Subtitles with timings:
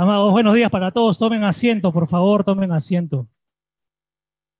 [0.00, 1.18] Amados, buenos días para todos.
[1.18, 3.28] Tomen asiento, por favor, tomen asiento.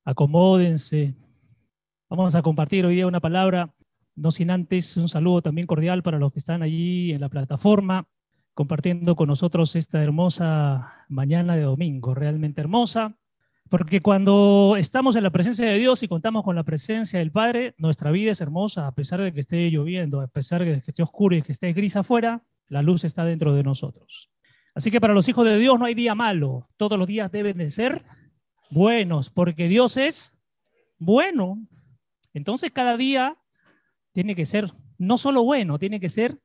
[0.04, 1.14] Acomódense.
[2.10, 3.72] Vamos a compartir hoy día una palabra,
[4.16, 8.06] no sin antes un saludo también cordial para los que están allí en la plataforma,
[8.52, 13.16] compartiendo con nosotros esta hermosa mañana de domingo, realmente hermosa,
[13.70, 17.74] porque cuando estamos en la presencia de Dios y contamos con la presencia del Padre,
[17.78, 21.02] nuestra vida es hermosa, a pesar de que esté lloviendo, a pesar de que esté
[21.02, 24.30] oscuro y que esté gris afuera, la luz está dentro de nosotros.
[24.74, 27.58] Así que para los hijos de Dios no hay día malo, todos los días deben
[27.58, 28.04] de ser
[28.70, 30.32] buenos, porque Dios es
[30.98, 31.58] bueno.
[32.32, 33.36] Entonces cada día
[34.12, 36.38] tiene que ser no solo bueno, tiene que ser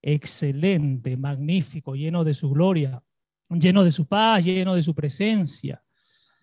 [0.00, 3.02] excelente, magnífico, lleno de su gloria,
[3.50, 5.82] lleno de su paz, lleno de su presencia.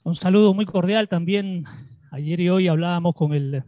[0.03, 1.63] Un saludo muy cordial también.
[2.11, 3.63] Ayer y hoy hablábamos con el,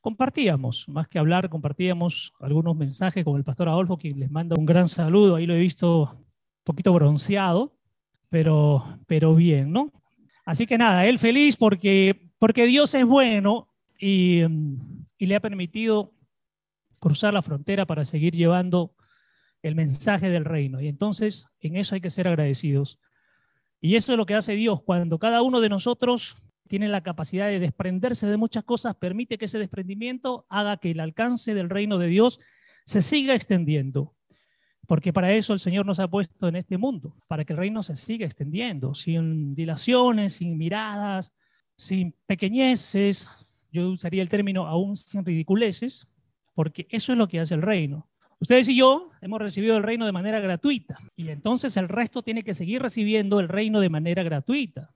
[0.00, 4.64] compartíamos, más que hablar, compartíamos algunos mensajes con el pastor Adolfo, quien les manda un
[4.64, 5.34] gran saludo.
[5.34, 6.24] Ahí lo he visto
[6.68, 7.76] poquito bronceado,
[8.28, 9.92] pero, pero bien, ¿no?
[10.44, 14.42] Así que nada, él feliz porque, porque Dios es bueno y,
[15.18, 16.12] y le ha permitido
[17.00, 18.94] cruzar la frontera para seguir llevando
[19.62, 20.80] el mensaje del reino.
[20.80, 22.98] Y entonces en eso hay que ser agradecidos.
[23.80, 26.36] Y eso es lo que hace Dios cuando cada uno de nosotros
[26.68, 31.00] tiene la capacidad de desprenderse de muchas cosas, permite que ese desprendimiento haga que el
[31.00, 32.40] alcance del reino de Dios
[32.84, 34.14] se siga extendiendo.
[34.88, 37.82] Porque para eso el Señor nos ha puesto en este mundo, para que el reino
[37.82, 41.34] se siga extendiendo, sin dilaciones, sin miradas,
[41.76, 43.28] sin pequeñeces,
[43.70, 46.08] yo usaría el término aún sin ridiculeces,
[46.54, 48.08] porque eso es lo que hace el reino.
[48.40, 52.42] Ustedes y yo hemos recibido el reino de manera gratuita y entonces el resto tiene
[52.42, 54.94] que seguir recibiendo el reino de manera gratuita.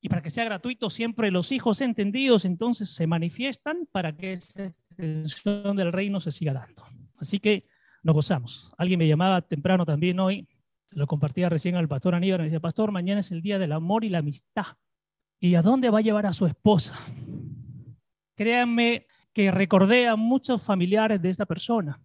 [0.00, 4.64] Y para que sea gratuito, siempre los hijos entendidos entonces se manifiestan para que esa
[4.66, 6.84] extensión del reino se siga dando.
[7.18, 7.66] Así que
[8.02, 8.72] nos gozamos.
[8.78, 10.48] Alguien me llamaba temprano también hoy,
[10.90, 14.04] lo compartía recién al pastor Aníbal, me decía, pastor, mañana es el día del amor
[14.04, 14.76] y la amistad.
[15.40, 16.98] ¿Y a dónde va a llevar a su esposa?
[18.34, 22.00] Créanme que recordé a muchos familiares de esta persona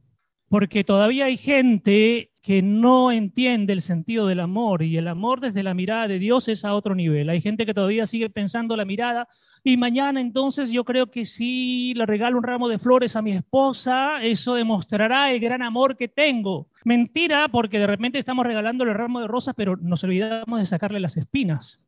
[0.54, 5.64] porque todavía hay gente que no entiende el sentido del amor y el amor desde
[5.64, 7.32] la mirada de Dios es a otro nivel.
[7.32, 9.28] Hay gente que todavía sigue pensando la mirada
[9.64, 13.32] y mañana entonces yo creo que si le regalo un ramo de flores a mi
[13.32, 16.70] esposa, eso demostrará el gran amor que tengo.
[16.84, 21.00] Mentira, porque de repente estamos regalando el ramo de rosas, pero nos olvidamos de sacarle
[21.00, 21.82] las espinas.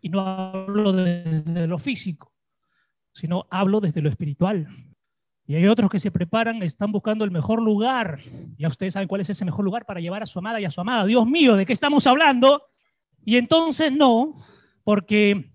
[0.00, 2.32] Y no hablo desde lo físico,
[3.12, 4.68] sino hablo desde lo espiritual.
[5.46, 8.20] Y hay otros que se preparan, están buscando el mejor lugar.
[8.56, 10.70] Ya ustedes saben cuál es ese mejor lugar para llevar a su amada y a
[10.70, 11.04] su amada.
[11.04, 12.62] Dios mío, ¿de qué estamos hablando?
[13.24, 14.36] Y entonces no,
[14.84, 15.54] porque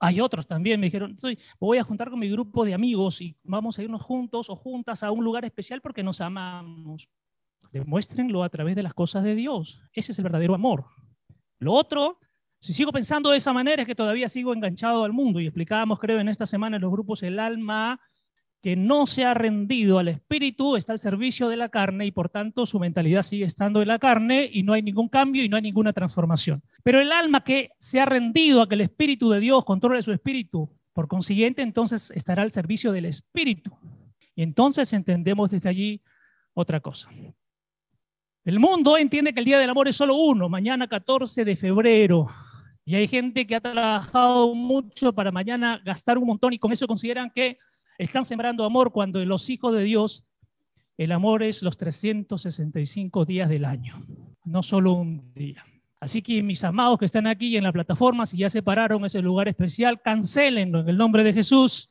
[0.00, 0.80] hay otros también.
[0.80, 1.16] Me dijeron,
[1.60, 5.04] voy a juntar con mi grupo de amigos y vamos a irnos juntos o juntas
[5.04, 7.08] a un lugar especial porque nos amamos.
[7.70, 9.80] Demuéstrenlo a través de las cosas de Dios.
[9.92, 10.86] Ese es el verdadero amor.
[11.60, 12.18] Lo otro,
[12.58, 15.38] si sigo pensando de esa manera, es que todavía sigo enganchado al mundo.
[15.38, 18.00] Y explicábamos, creo, en esta semana en los grupos el alma
[18.62, 22.28] que no se ha rendido al espíritu está al servicio de la carne y por
[22.28, 25.56] tanto su mentalidad sigue estando en la carne y no hay ningún cambio y no
[25.56, 26.62] hay ninguna transformación.
[26.82, 30.12] Pero el alma que se ha rendido a que el espíritu de Dios controle su
[30.12, 33.76] espíritu, por consiguiente entonces estará al servicio del espíritu.
[34.34, 36.02] Y entonces entendemos desde allí
[36.54, 37.08] otra cosa.
[38.44, 42.28] El mundo entiende que el Día del Amor es solo uno, mañana 14 de febrero.
[42.84, 46.86] Y hay gente que ha trabajado mucho para mañana gastar un montón y con eso
[46.86, 47.58] consideran que
[47.98, 50.24] están sembrando amor cuando en los hijos de Dios
[50.96, 54.04] el amor es los 365 días del año,
[54.44, 55.64] no solo un día.
[56.00, 59.48] Así que mis amados que están aquí en la plataforma, si ya separaron ese lugar
[59.48, 61.90] especial, cancelenlo en el nombre de Jesús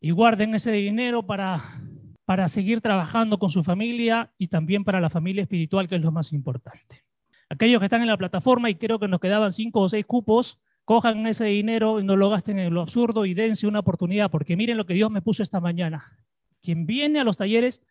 [0.00, 1.82] y guarden ese dinero para,
[2.26, 6.12] para seguir trabajando con su familia y también para la familia espiritual, que es lo
[6.12, 7.04] más importante.
[7.48, 10.58] Aquellos que están en la plataforma, y creo que nos quedaban cinco o seis cupos,
[10.84, 14.56] cojan ese dinero y no lo gasten en lo absurdo y dense una oportunidad, porque
[14.56, 16.18] miren lo que Dios me puso esta mañana.
[16.62, 17.82] Quien viene a los talleres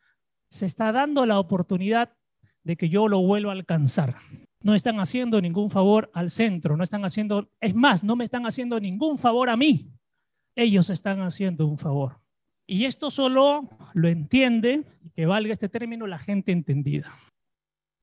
[0.50, 2.14] se está dando la oportunidad
[2.64, 4.18] de que yo lo vuelva a alcanzar.
[4.62, 8.46] No están haciendo ningún favor al centro, no están haciendo, es más, no me están
[8.46, 9.92] haciendo ningún favor a mí.
[10.56, 12.22] Ellos están haciendo un favor.
[12.66, 14.84] Y esto solo lo entiende,
[15.16, 17.14] que valga este término, la gente entendida.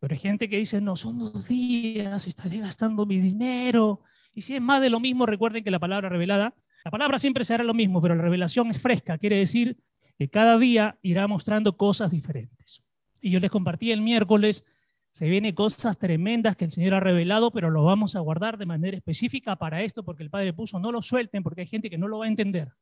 [0.01, 4.01] Pero hay gente que dice, no, son dos días, estaré gastando mi dinero,
[4.41, 7.45] y si es más de lo mismo, recuerden que la palabra revelada, la palabra siempre
[7.45, 9.77] será lo mismo, pero la revelación es fresca, quiere decir
[10.17, 12.83] que cada día irá mostrando cosas diferentes.
[13.21, 14.65] Y yo les compartí el miércoles,
[15.11, 18.65] se vienen cosas tremendas que el Señor ha revelado, pero lo vamos a guardar de
[18.65, 21.99] manera específica para esto, porque el Padre puso, no lo suelten, porque hay gente que
[21.99, 22.73] no lo va a entender.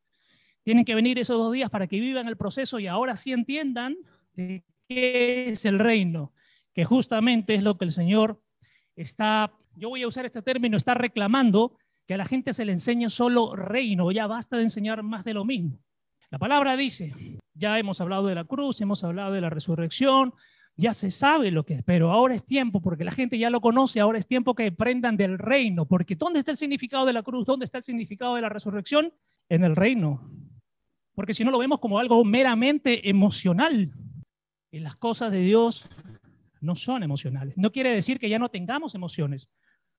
[0.62, 3.96] Tienen que venir esos dos días para que vivan el proceso y ahora sí entiendan
[4.34, 6.32] de qué es el reino,
[6.72, 8.40] que justamente es lo que el Señor
[8.98, 12.72] está, yo voy a usar este término, está reclamando que a la gente se le
[12.72, 15.78] enseñe solo reino, ya basta de enseñar más de lo mismo.
[16.30, 17.14] La palabra dice,
[17.54, 20.34] ya hemos hablado de la cruz, hemos hablado de la resurrección,
[20.76, 23.60] ya se sabe lo que es, pero ahora es tiempo, porque la gente ya lo
[23.60, 27.22] conoce, ahora es tiempo que aprendan del reino, porque ¿dónde está el significado de la
[27.22, 27.46] cruz?
[27.46, 29.12] ¿Dónde está el significado de la resurrección?
[29.48, 30.30] En el reino.
[31.14, 33.90] Porque si no lo vemos como algo meramente emocional,
[34.70, 35.88] y las cosas de Dios
[36.60, 37.56] no son emocionales.
[37.56, 39.48] No quiere decir que ya no tengamos emociones.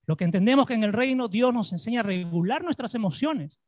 [0.06, 3.60] Lo que entendemos que en el reino Dios nos enseña a regular nuestras emociones.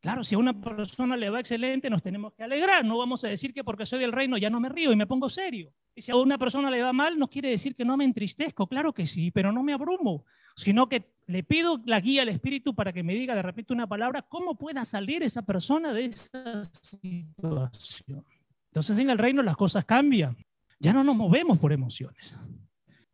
[0.00, 2.84] Claro, si a una persona le va excelente, nos tenemos que alegrar.
[2.84, 5.06] No vamos a decir que porque soy del reino ya no me río y me
[5.06, 5.72] pongo serio.
[5.94, 8.66] Y si a una persona le va mal, no quiere decir que no me entristezco.
[8.66, 10.26] Claro que sí, pero no me abrumo,
[10.56, 13.86] sino que le pido la guía al Espíritu para que me diga de repente una
[13.86, 18.26] palabra, cómo pueda salir esa persona de esa situación.
[18.66, 20.36] Entonces en el reino las cosas cambian.
[20.78, 22.36] Ya no nos movemos por emociones.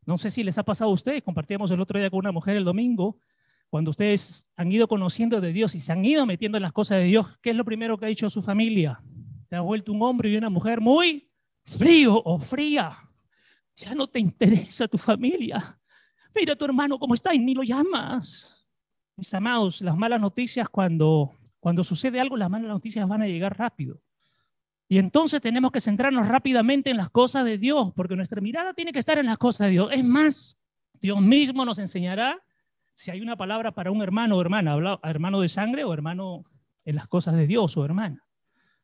[0.06, 2.56] No sé si les ha pasado a ustedes, compartíamos el otro día con una mujer
[2.56, 3.18] el domingo,
[3.70, 6.98] cuando ustedes han ido conociendo de Dios y se han ido metiendo en las cosas
[6.98, 9.00] de Dios, ¿qué es lo primero que ha dicho su familia?
[9.48, 11.30] Se ha vuelto un hombre y una mujer muy
[11.64, 12.98] frío o fría.
[13.76, 15.78] Ya no te interesa tu familia.
[16.34, 18.66] Mira a tu hermano cómo está y ni lo llamas.
[19.16, 23.56] Mis amados, las malas noticias, cuando, cuando sucede algo, las malas noticias van a llegar
[23.56, 24.00] rápido.
[24.90, 28.90] Y entonces tenemos que centrarnos rápidamente en las cosas de Dios, porque nuestra mirada tiene
[28.90, 29.90] que estar en las cosas de Dios.
[29.92, 30.58] Es más,
[31.00, 32.42] Dios mismo nos enseñará
[32.92, 36.44] si hay una palabra para un hermano o hermana, hermano de sangre o hermano
[36.84, 38.26] en las cosas de Dios o hermana.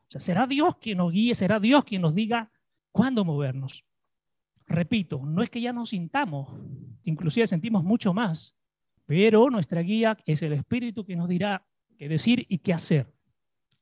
[0.07, 2.53] O sea, será Dios quien nos guíe, será Dios quien nos diga
[2.93, 3.85] cuándo movernos.
[4.69, 6.57] Repito, no es que ya nos sintamos,
[7.03, 8.55] inclusive sentimos mucho más,
[9.07, 11.67] pero nuestra guía es el Espíritu que nos dirá
[11.99, 13.13] qué decir y qué hacer,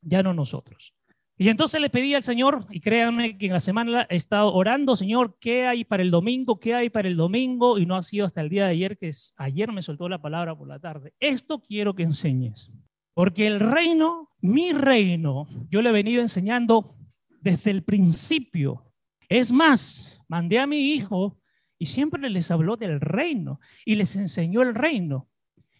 [0.00, 0.94] ya no nosotros.
[1.36, 4.94] Y entonces le pedí al Señor, y créanme que en la semana he estado orando,
[4.94, 6.60] Señor, ¿qué hay para el domingo?
[6.60, 7.78] ¿Qué hay para el domingo?
[7.78, 10.56] Y no ha sido hasta el día de ayer, que ayer me soltó la palabra
[10.56, 11.12] por la tarde.
[11.18, 12.70] Esto quiero que enseñes.
[13.14, 16.96] Porque el reino, mi reino, yo le he venido enseñando
[17.40, 18.92] desde el principio.
[19.28, 21.40] Es más, mandé a mi hijo
[21.78, 25.28] y siempre les habló del reino y les enseñó el reino.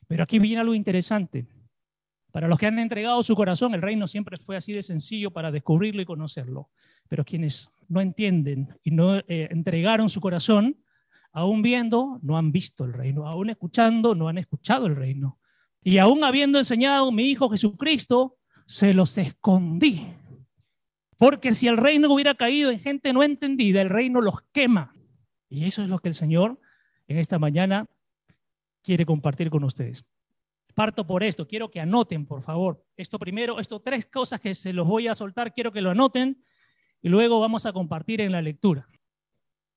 [0.08, 1.46] Pero aquí viene algo interesante.
[2.34, 5.52] Para los que han entregado su corazón, el reino siempre fue así de sencillo para
[5.52, 6.68] descubrirlo y conocerlo.
[7.08, 10.76] Pero quienes no entienden y no eh, entregaron su corazón,
[11.30, 13.28] aún viendo, no han visto el reino.
[13.28, 15.38] Aún escuchando, no han escuchado el reino.
[15.80, 18.36] Y aún habiendo enseñado mi Hijo Jesucristo,
[18.66, 20.04] se los escondí.
[21.16, 24.92] Porque si el reino hubiera caído en gente no entendida, el reino los quema.
[25.48, 26.58] Y eso es lo que el Señor
[27.06, 27.86] en esta mañana
[28.82, 30.04] quiere compartir con ustedes.
[30.74, 32.84] Parto por esto, quiero que anoten, por favor.
[32.96, 36.44] Esto primero, estos tres cosas que se los voy a soltar, quiero que lo anoten
[37.00, 38.88] y luego vamos a compartir en la lectura.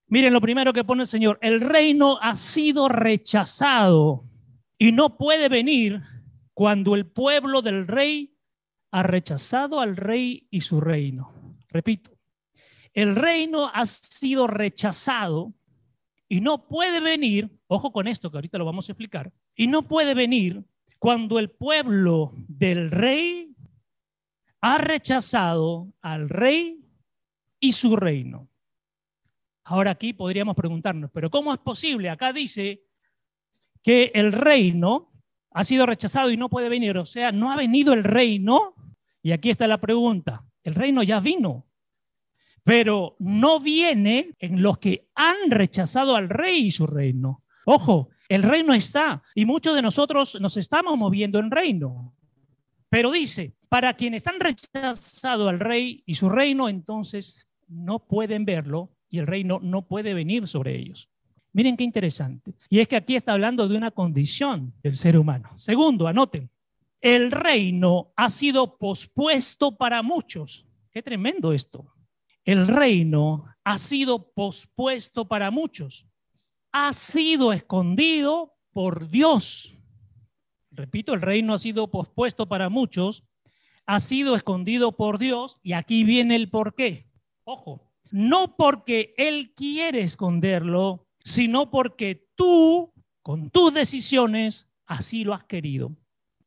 [0.07, 4.23] Miren lo primero que pone el Señor, el reino ha sido rechazado
[4.77, 6.01] y no puede venir
[6.53, 8.33] cuando el pueblo del rey
[8.91, 11.57] ha rechazado al rey y su reino.
[11.67, 12.17] Repito,
[12.94, 15.53] el reino ha sido rechazado
[16.29, 19.83] y no puede venir, ojo con esto que ahorita lo vamos a explicar, y no
[19.83, 20.63] puede venir
[20.99, 23.55] cuando el pueblo del rey
[24.61, 26.83] ha rechazado al rey
[27.59, 28.49] y su reino.
[29.63, 32.09] Ahora aquí podríamos preguntarnos, pero ¿cómo es posible?
[32.09, 32.83] Acá dice
[33.83, 35.11] que el reino
[35.51, 38.75] ha sido rechazado y no puede venir, o sea, no ha venido el reino.
[39.21, 41.68] Y aquí está la pregunta, el reino ya vino,
[42.63, 47.44] pero no viene en los que han rechazado al rey y su reino.
[47.66, 52.13] Ojo, el reino está y muchos de nosotros nos estamos moviendo en reino.
[52.89, 58.91] Pero dice, para quienes han rechazado al rey y su reino, entonces no pueden verlo
[59.09, 61.09] y el reino no puede venir sobre ellos.
[61.53, 62.53] Miren qué interesante.
[62.69, 65.49] Y es que aquí está hablando de una condición del ser humano.
[65.55, 66.49] Segundo, anoten,
[67.01, 70.65] el reino ha sido pospuesto para muchos.
[70.91, 71.93] Qué tremendo esto.
[72.43, 76.06] El reino ha sido pospuesto para muchos
[76.79, 79.75] ha sido escondido por Dios.
[80.69, 83.23] Repito, el reino ha sido pospuesto para muchos,
[83.87, 87.09] ha sido escondido por Dios y aquí viene el por qué.
[87.45, 92.93] Ojo, no porque Él quiere esconderlo, sino porque tú,
[93.23, 95.95] con tus decisiones, así lo has querido.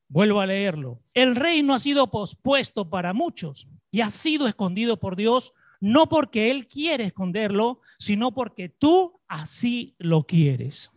[0.07, 1.03] Vuelvo a leerlo.
[1.13, 6.51] El reino ha sido pospuesto para muchos y ha sido escondido por Dios no porque
[6.51, 10.93] Él quiere esconderlo, sino porque tú así lo quieres.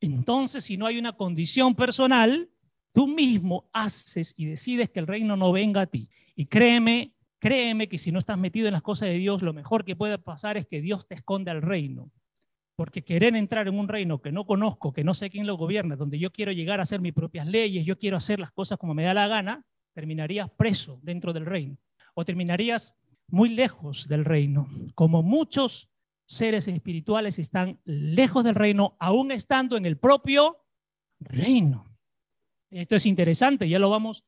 [0.00, 2.50] Entonces, si no hay una condición personal,
[2.92, 6.10] tú mismo haces y decides que el reino no venga a ti.
[6.36, 9.84] Y créeme, créeme que si no estás metido en las cosas de Dios, lo mejor
[9.84, 12.10] que puede pasar es que Dios te esconda el reino.
[12.76, 15.94] porque querer entrar en un reino que no conozco, que no sé quién lo gobierna,
[15.94, 18.94] donde yo quiero llegar a hacer mis propias leyes, yo quiero hacer las cosas como
[18.94, 21.78] me da la gana, terminarías preso dentro del reino
[22.14, 22.96] o terminarías
[23.28, 25.90] muy lejos del reino, como muchos
[26.26, 30.64] seres espirituales están lejos del reino, aún estando en el propio
[31.20, 31.90] reino.
[32.70, 34.24] Esto es interesante, ya lo vamos,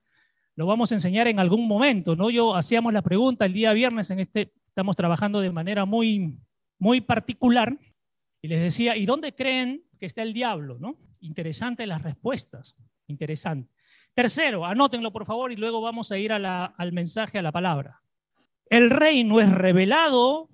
[0.55, 2.31] lo vamos a enseñar en algún momento, ¿no?
[2.31, 6.39] Yo hacíamos la pregunta el día viernes en este, estamos trabajando de manera muy,
[6.79, 7.79] muy particular
[8.43, 10.79] y les decía, ¿y dónde creen que está el diablo?
[10.79, 10.97] ¿no?
[11.21, 12.77] Interesante las respuestas,
[13.07, 13.73] interesante.
[14.15, 18.03] Tercero, anótenlo por favor y luego vamos a ir al mensaje, a la palabra.
[18.69, 20.51] El reino es revelado,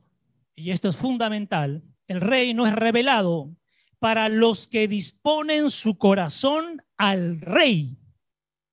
[0.54, 3.56] y esto es fundamental, el reino es revelado
[3.98, 7.98] para los que disponen su corazón al rey.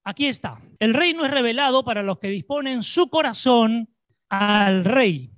[0.04, 0.62] Aquí está.
[0.80, 3.90] El reino es revelado para los que disponen su corazón
[4.28, 5.32] al rey,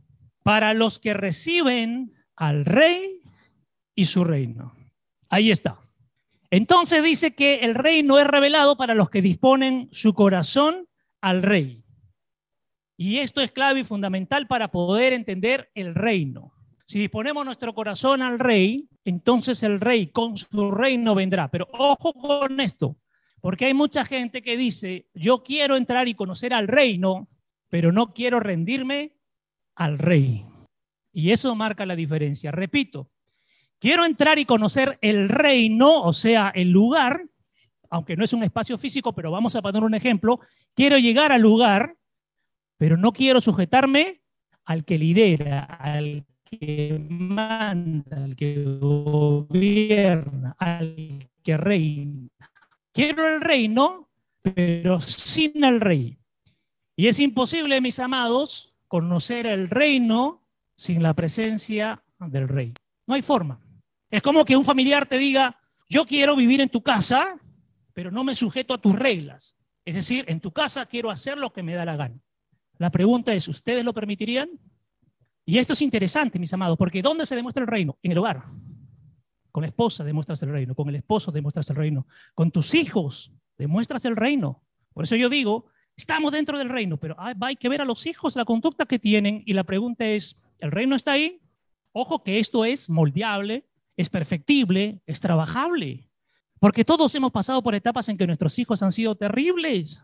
[0.44, 3.22] para los que reciben al rey
[3.96, 4.74] y su reino.
[5.30, 5.80] Ahí está.
[6.50, 10.88] Entonces dice que el reino es revelado para los que disponen su corazón
[11.22, 11.81] al rey.
[13.04, 16.54] Y esto es clave y fundamental para poder entender el reino.
[16.86, 21.50] Si disponemos nuestro corazón al rey, entonces el rey con su reino vendrá.
[21.50, 22.98] Pero ojo con esto,
[23.42, 27.28] porque hay mucha gente que dice, yo quiero entrar y conocer al reino,
[27.70, 29.16] pero no quiero rendirme
[29.74, 30.46] al rey.
[31.12, 32.52] Y eso marca la diferencia.
[32.52, 33.10] Repito,
[33.80, 37.26] quiero entrar y conocer el reino, o sea, el lugar,
[37.90, 40.40] aunque no es un espacio físico, pero vamos a poner un ejemplo,
[40.76, 41.96] quiero llegar al lugar,
[42.82, 44.24] pero no quiero sujetarme
[44.66, 52.28] al que lidera, al que manda, al que gobierna, al que reina.
[52.92, 54.10] Quiero el reino,
[54.42, 56.18] pero sin el rey.
[56.96, 60.42] Y es imposible, mis amados, conocer el reino
[60.76, 62.74] sin la presencia del rey.
[63.06, 63.60] No hay forma.
[64.10, 65.56] Es como que un familiar te diga,
[65.88, 67.38] yo quiero vivir en tu casa,
[67.94, 69.56] pero no me sujeto a tus reglas.
[69.86, 72.20] Es decir, en tu casa quiero hacer lo que me da la gana.
[72.82, 74.50] La pregunta es, ¿ustedes lo permitirían?
[75.46, 78.00] Y esto es interesante, mis amados, porque ¿dónde se demuestra el reino?
[78.02, 78.44] En el hogar.
[79.52, 83.32] Con la esposa demuestras el reino, con el esposo demuestras el reino, con tus hijos
[83.56, 84.64] demuestras el reino.
[84.96, 88.36] Por eso yo digo, estamos dentro del reino, pero hay que ver a los hijos
[88.36, 91.40] la conducta que tienen y la pregunta es, ¿el reino está ahí?
[91.92, 96.10] Ojo que esto es moldeable, es perfectible, es trabajable.
[96.60, 100.02] Porque todos hemos pasado por etapas en que nuestros hijos han sido terribles.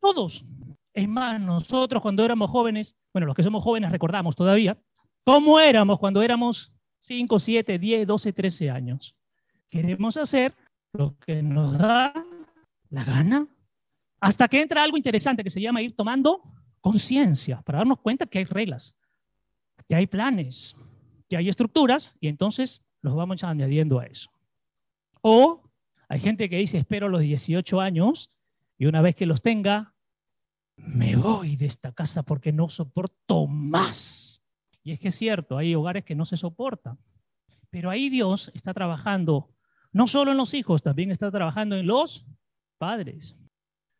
[0.00, 0.44] Todos.
[0.92, 4.78] Es más, nosotros cuando éramos jóvenes, bueno, los que somos jóvenes recordamos todavía,
[5.24, 9.14] cómo éramos cuando éramos 5, 7, 10, 12, 13 años.
[9.68, 10.54] Queremos hacer
[10.92, 12.12] lo que nos da
[12.88, 13.46] la gana.
[14.20, 16.42] Hasta que entra algo interesante que se llama ir tomando
[16.80, 18.96] conciencia, para darnos cuenta que hay reglas,
[19.88, 20.76] que hay planes,
[21.28, 24.30] que hay estructuras, y entonces los vamos añadiendo a eso.
[25.22, 25.62] O
[26.08, 28.30] hay gente que dice, espero los 18 años
[28.78, 29.94] y una vez que los tenga,
[30.86, 34.42] me voy de esta casa porque no soporto más.
[34.82, 36.98] Y es que es cierto, hay hogares que no se soportan.
[37.70, 39.54] Pero ahí Dios está trabajando
[39.92, 42.26] no solo en los hijos, también está trabajando en los
[42.78, 43.36] padres.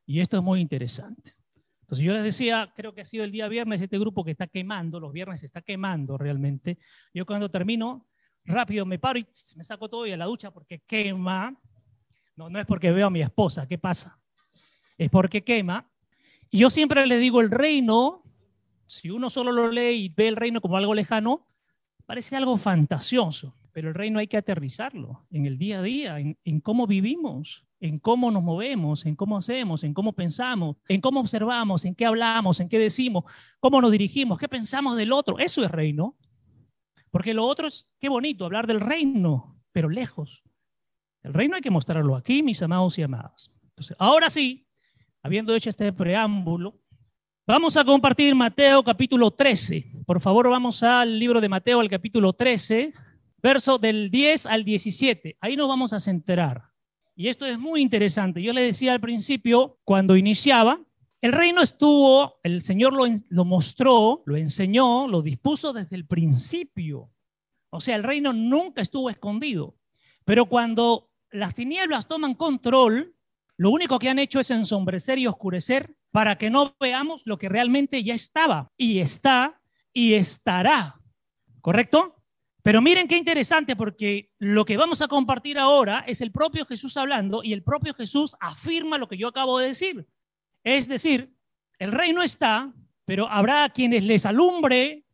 [0.06, 1.34] Y esto es muy interesante.
[1.82, 4.46] Entonces yo les decía, creo que ha sido el día viernes este grupo que está
[4.46, 6.78] quemando, los viernes está quemando realmente.
[7.12, 8.06] Yo cuando termino,
[8.44, 11.60] rápido me paro y me saco todo y a la ducha porque quema.
[12.36, 14.18] No, no es porque veo a mi esposa, ¿qué pasa?
[14.96, 15.89] Es porque quema.
[16.50, 18.24] Y yo siempre le digo, el reino,
[18.86, 21.46] si uno solo lo lee y ve el reino como algo lejano,
[22.06, 26.36] parece algo fantasioso, pero el reino hay que aterrizarlo en el día a día, en,
[26.44, 31.20] en cómo vivimos, en cómo nos movemos, en cómo hacemos, en cómo pensamos, en cómo
[31.20, 33.24] observamos, en qué hablamos, en qué decimos,
[33.60, 35.38] cómo nos dirigimos, qué pensamos del otro.
[35.38, 36.16] Eso es reino.
[37.10, 40.42] Porque lo otro es, qué bonito, hablar del reino, pero lejos.
[41.22, 43.50] El reino hay que mostrarlo aquí, mis amados y amadas.
[43.62, 44.66] Entonces, ahora sí,
[45.22, 46.80] habiendo hecho este preámbulo,
[47.46, 49.92] vamos a compartir Mateo capítulo 13.
[50.06, 52.92] Por favor, vamos al libro de Mateo, al capítulo 13,
[53.42, 55.36] verso del 10 al 17.
[55.40, 56.64] Ahí nos vamos a centrar.
[57.14, 58.42] Y esto es muy interesante.
[58.42, 60.80] Yo le decía al principio, cuando iniciaba,
[61.20, 67.10] el reino estuvo, el Señor lo, lo, mostró, lo enseñó, lo dispuso desde el principio.
[67.68, 69.76] O sea, el reino nunca estuvo escondido.
[70.24, 73.14] Pero cuando las tinieblas toman control,
[73.60, 77.50] lo único que han hecho es ensombrecer y oscurecer para que no veamos lo que
[77.50, 79.60] realmente ya estaba y está
[79.92, 80.98] y estará.
[81.60, 82.16] ¿Correcto?
[82.62, 86.96] Pero miren qué interesante porque lo que vamos a compartir ahora es el propio Jesús
[86.96, 90.06] hablando y el propio Jesús afirma lo que yo acabo de decir.
[90.64, 91.30] Es decir,
[91.78, 92.72] el reino está,
[93.04, 95.04] pero habrá quienes les alumbre,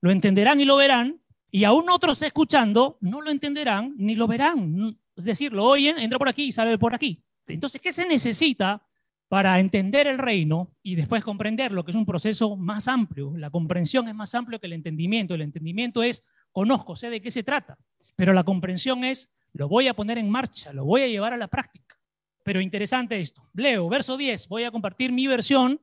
[0.00, 1.20] lo entenderán y lo verán,
[1.50, 4.96] y aún otros escuchando no lo entenderán ni lo verán.
[5.16, 7.24] Es decir, lo oyen, entra por aquí y sale por aquí.
[7.46, 8.82] Entonces, ¿qué se necesita
[9.28, 13.32] para entender el reino y después comprenderlo, que es un proceso más amplio?
[13.36, 15.34] La comprensión es más amplio que el entendimiento.
[15.34, 16.22] El entendimiento es,
[16.52, 17.78] conozco, sé de qué se trata,
[18.16, 21.36] pero la comprensión es, lo voy a poner en marcha, lo voy a llevar a
[21.36, 21.96] la práctica.
[22.42, 23.48] Pero interesante esto.
[23.54, 25.80] Leo, verso 10, voy a compartir mi versión.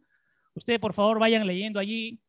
[0.54, 2.22] Ustedes, por favor, vayan leyendo allí.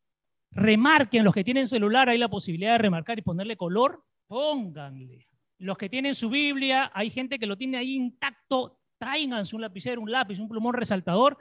[0.50, 5.28] Remarquen, los que tienen celular, hay la posibilidad de remarcar y ponerle color, pónganle.
[5.58, 10.00] Los que tienen su Biblia, hay gente que lo tiene ahí intacto, tráiganse un lapicero,
[10.00, 11.36] un lápiz, un plumón resaltador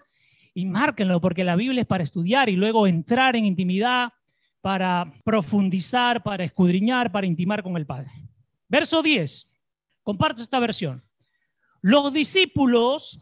[0.54, 4.12] y márquenlo, porque la Biblia es para estudiar y luego entrar en intimidad,
[4.60, 8.12] para profundizar, para escudriñar, para intimar con el Padre.
[8.68, 9.50] Verso 10.
[10.02, 11.06] Comparto esta versión.
[11.80, 13.22] Los discípulos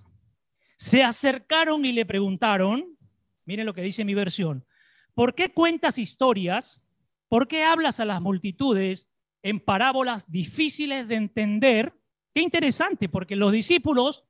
[0.76, 2.98] se acercaron y le preguntaron,
[3.46, 4.66] miren lo que dice mi versión,
[5.14, 6.84] ¿por qué cuentas historias?
[7.30, 9.08] ¿Por qué hablas a las multitudes
[9.44, 11.94] en parábolas difíciles de entender?
[12.34, 14.26] Qué interesante, porque los discípulos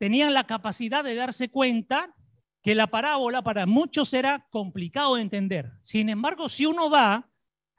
[0.00, 2.16] tenían la capacidad de darse cuenta
[2.62, 5.72] que la parábola para muchos era complicado de entender.
[5.82, 7.28] Sin embargo, si uno va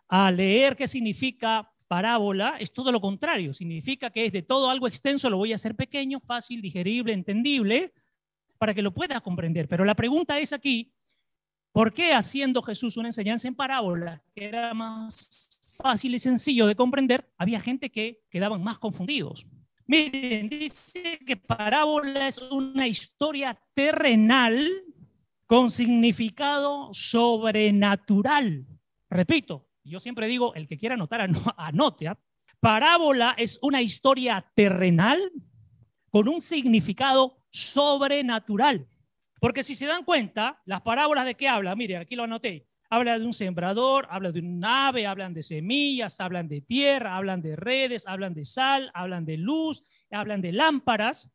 [0.07, 3.55] a leer qué significa parábola, es todo lo contrario.
[3.55, 7.91] Significa que es de todo algo extenso, lo voy a hacer pequeño, fácil, digerible, entendible,
[8.59, 9.67] para que lo puedas comprender.
[9.67, 10.93] Pero la pregunta es aquí,
[11.71, 16.75] ¿por qué haciendo Jesús una enseñanza en parábola, que era más fácil y sencillo de
[16.75, 19.47] comprender, había gente que quedaban más confundidos?
[19.91, 24.69] Miren, dice que parábola es una historia terrenal
[25.45, 28.65] con significado sobrenatural.
[29.09, 31.19] Repito, yo siempre digo, el que quiera anotar,
[31.57, 32.07] anote.
[32.07, 32.17] ¿ah?
[32.61, 35.19] Parábola es una historia terrenal
[36.09, 38.87] con un significado sobrenatural.
[39.41, 42.65] Porque si se dan cuenta, las parábolas de qué habla, miren, aquí lo anoté.
[42.93, 47.41] Habla de un sembrador, habla de un ave, hablan de semillas, hablan de tierra, hablan
[47.41, 51.31] de redes, hablan de sal, hablan de luz, hablan de lámparas.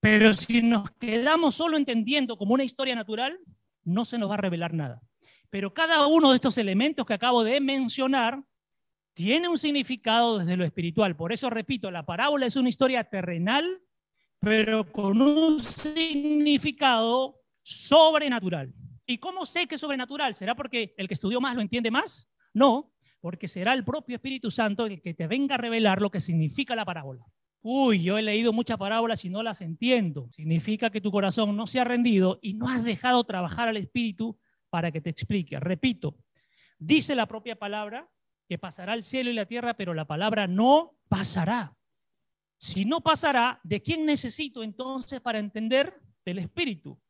[0.00, 3.38] Pero si nos quedamos solo entendiendo como una historia natural,
[3.84, 5.02] no se nos va a revelar nada.
[5.50, 8.42] Pero cada uno de estos elementos que acabo de mencionar
[9.12, 11.14] tiene un significado desde lo espiritual.
[11.14, 13.82] Por eso repito, la parábola es una historia terrenal,
[14.40, 18.72] pero con un significado sobrenatural.
[19.06, 20.34] ¿Y cómo sé que es sobrenatural?
[20.34, 22.30] ¿Será porque el que estudió más lo entiende más?
[22.54, 26.20] No, porque será el propio Espíritu Santo el que te venga a revelar lo que
[26.20, 27.24] significa la parábola.
[27.62, 30.28] Uy, yo he leído muchas parábolas y no las entiendo.
[30.30, 34.36] Significa que tu corazón no se ha rendido y no has dejado trabajar al Espíritu
[34.68, 35.60] para que te explique.
[35.60, 36.16] Repito,
[36.78, 38.10] dice la propia palabra
[38.48, 41.76] que pasará el cielo y la tierra, pero la palabra no pasará.
[42.58, 46.00] Si no pasará, ¿de quién necesito entonces para entender?
[46.24, 47.00] Del Espíritu.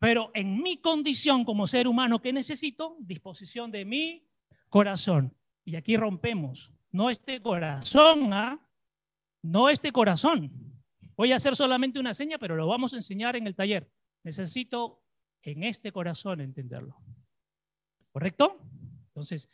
[0.00, 2.96] Pero en mi condición como ser humano, ¿qué necesito?
[3.00, 4.26] Disposición de mi
[4.70, 5.36] corazón.
[5.62, 6.72] Y aquí rompemos.
[6.90, 8.58] No este corazón, ¿ah?
[9.42, 10.50] No este corazón.
[11.16, 13.92] Voy a hacer solamente una seña, pero lo vamos a enseñar en el taller.
[14.24, 15.02] Necesito
[15.42, 16.96] en este corazón entenderlo.
[18.10, 18.58] ¿Correcto?
[19.08, 19.50] Entonces,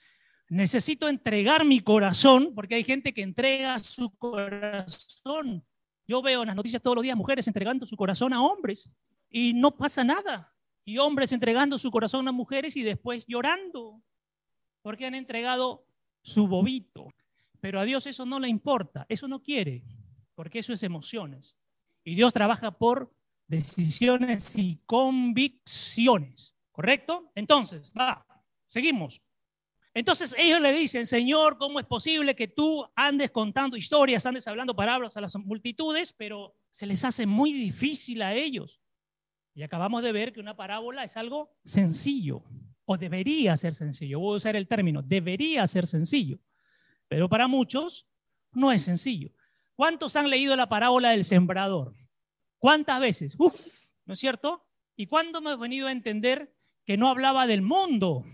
[0.49, 5.67] necesito entregar mi corazón, porque hay gente que entrega su corazón.
[6.07, 8.89] Yo veo en las noticias todos los días mujeres entregando su corazón a hombres
[9.31, 10.55] y no pasa nada.
[10.85, 14.03] Y hombres entregando su corazón a mujeres y después llorando,
[14.83, 15.87] porque han entregado
[16.23, 17.09] su bobito.
[17.61, 19.83] Pero a Dios eso no le importa, eso no quiere,
[20.35, 21.57] porque eso es emociones.
[22.05, 23.13] Y Dios trabaja por
[23.49, 27.31] decisiones y convicciones, ¿correcto?
[27.35, 28.25] Entonces, va,
[28.69, 29.21] seguimos.
[29.97, 34.77] Entonces ellos le dicen, Señor, ¿cómo es posible que tú andes contando historias, andes hablando
[34.77, 38.79] palabras a las multitudes, pero se les hace muy difícil a ellos?
[39.57, 42.45] Y acabamos de ver que una parábola es algo sencillo,
[42.85, 44.21] o debería ser sencillo.
[44.21, 46.39] Voy a usar el término, debería ser sencillo.
[47.09, 48.07] Pero para muchos
[48.53, 49.31] no es sencillo.
[49.75, 51.95] ¿Cuántos han leído la parábola del sembrador?
[52.59, 53.35] ¿Cuántas veces?
[53.39, 53.59] Uf,
[54.05, 54.67] ¿no es cierto?
[54.95, 58.27] ¿Y cuándo hemos venido a entender que no hablaba del mundo?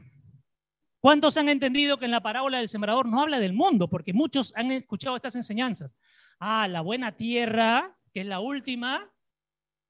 [0.98, 3.88] ¿Cuántos han entendido que en la parábola del sembrador no habla del mundo?
[3.88, 5.96] Porque muchos han escuchado estas enseñanzas.
[6.40, 9.11] Ah, la buena tierra, que es la última,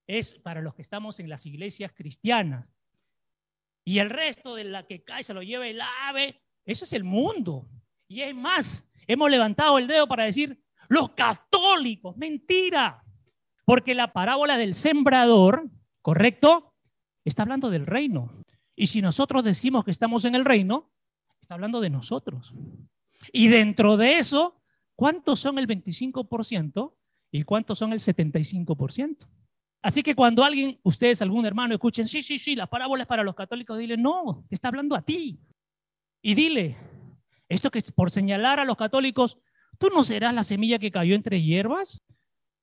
[0.06, 2.68] es para los que estamos en las iglesias cristianas.
[3.84, 7.04] Y el resto de la que cae se lo lleva el ave, eso es el
[7.04, 7.68] mundo.
[8.08, 13.02] Y es más, hemos levantado el dedo para decir, los católicos, mentira.
[13.64, 15.68] Porque la parábola del sembrador,
[16.00, 16.74] ¿correcto?
[17.24, 18.44] Está hablando del reino.
[18.76, 20.90] Y si nosotros decimos que estamos en el reino,
[21.40, 22.52] está hablando de nosotros.
[23.32, 24.60] Y dentro de eso,
[24.96, 26.94] ¿cuántos son el 25%
[27.30, 29.28] y cuántos son el 75%?
[29.82, 33.24] Así que cuando alguien, ustedes, algún hermano, escuchen, sí, sí, sí, la parábola es para
[33.24, 35.40] los católicos, dile, no, te está hablando a ti.
[36.22, 36.76] Y dile,
[37.48, 39.38] Esto que es por señalar a los católicos,
[39.78, 42.00] ¿tú no serás la semilla que cayó entre hierbas?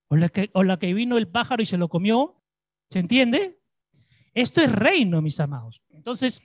[0.08, 2.42] ¿O la que, o la que vino el pájaro y se lo comió?
[2.90, 3.60] ¿Se entiende?
[4.34, 5.82] Esto es reino, mis amados.
[5.90, 6.42] Entonces,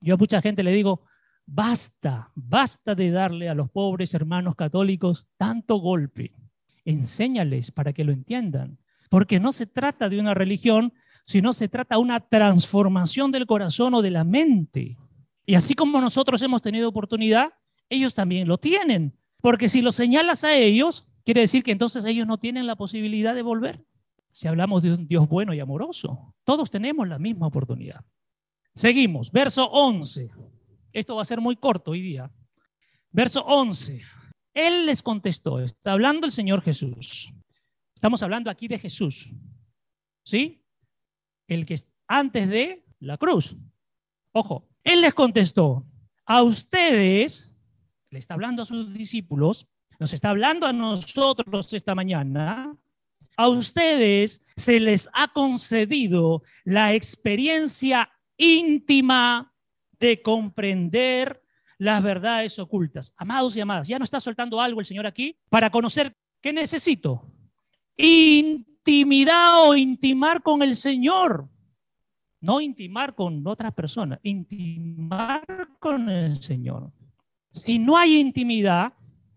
[0.00, 1.04] yo a mucha gente le digo,
[1.44, 6.32] basta, basta de darle a los pobres hermanos católicos tanto golpe.
[6.84, 8.78] Enséñales para que lo entiendan.
[9.08, 10.92] Porque no se trata de una religión,
[11.24, 14.96] sino se trata de una transformación del corazón o de la mente.
[15.46, 17.52] Y así como nosotros hemos tenido oportunidad,
[17.88, 19.18] ellos también lo tienen.
[19.40, 23.34] Porque si lo señalas a ellos, quiere decir que entonces ellos no tienen la posibilidad
[23.34, 23.84] de volver.
[24.32, 28.04] Si hablamos de un Dios bueno y amoroso, todos tenemos la misma oportunidad.
[28.74, 30.30] Seguimos, verso 11.
[30.92, 32.30] Esto va a ser muy corto hoy día.
[33.10, 34.00] Verso 11.
[34.54, 37.32] Él les contestó, está hablando el Señor Jesús.
[37.98, 39.28] Estamos hablando aquí de Jesús.
[40.22, 40.62] ¿Sí?
[41.48, 41.74] El que
[42.06, 43.56] antes de la cruz.
[44.30, 45.84] Ojo, Él les contestó,
[46.24, 47.56] a ustedes,
[48.10, 49.66] le está hablando a sus discípulos,
[49.98, 52.72] nos está hablando a nosotros esta mañana,
[53.36, 59.52] a ustedes se les ha concedido la experiencia íntima
[59.98, 61.42] de comprender
[61.78, 63.12] las verdades ocultas.
[63.16, 67.34] Amados y amadas, ya no está soltando algo el Señor aquí para conocer qué necesito.
[67.98, 71.48] Intimidad o intimar con el Señor.
[72.40, 75.44] No intimar con otra persona, intimar
[75.80, 76.92] con el Señor.
[77.50, 78.92] Si no hay intimidad,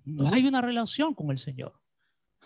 [0.05, 1.73] no hay una relación con el Señor.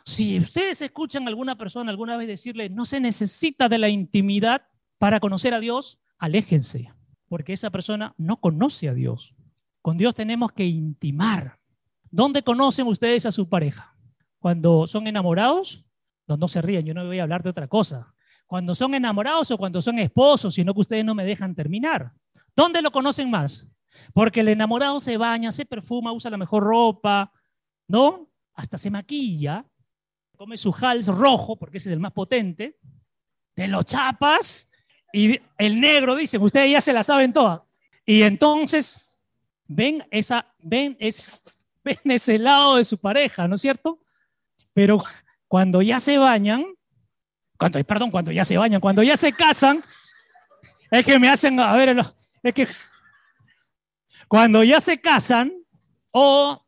[0.05, 4.67] Si ustedes escuchan a alguna persona alguna vez decirle, no se necesita de la intimidad
[4.97, 6.93] para conocer a Dios, aléjense,
[7.27, 9.35] porque esa persona no conoce a Dios.
[9.81, 11.59] Con Dios tenemos que intimar.
[12.09, 13.97] ¿Dónde conocen ustedes a su pareja?
[14.39, 15.83] Cuando son enamorados,
[16.27, 18.13] no, no se ríen, yo no voy a hablar de otra cosa.
[18.47, 22.11] Cuando son enamorados o cuando son esposos, sino que ustedes no me dejan terminar.
[22.55, 23.67] ¿Dónde lo conocen más?
[24.13, 27.31] Porque el enamorado se baña, se perfuma, usa la mejor ropa,
[27.87, 28.29] ¿no?
[28.53, 29.65] Hasta se maquilla,
[30.37, 32.77] come su hals rojo, porque ese es el más potente,
[33.55, 34.69] de los chapas,
[35.13, 37.61] y el negro, dicen, ustedes ya se la saben todas.
[38.05, 39.01] Y entonces
[39.65, 41.29] ven, esa, ven, es,
[41.83, 43.99] ven ese lado de su pareja, ¿no es cierto?
[44.73, 45.01] Pero
[45.47, 46.65] cuando ya se bañan,
[47.57, 49.83] cuando, perdón, cuando ya se bañan, cuando ya se casan,
[50.91, 51.97] es que me hacen, a ver,
[52.43, 52.67] es que
[54.27, 55.53] cuando ya se casan
[56.11, 56.65] o,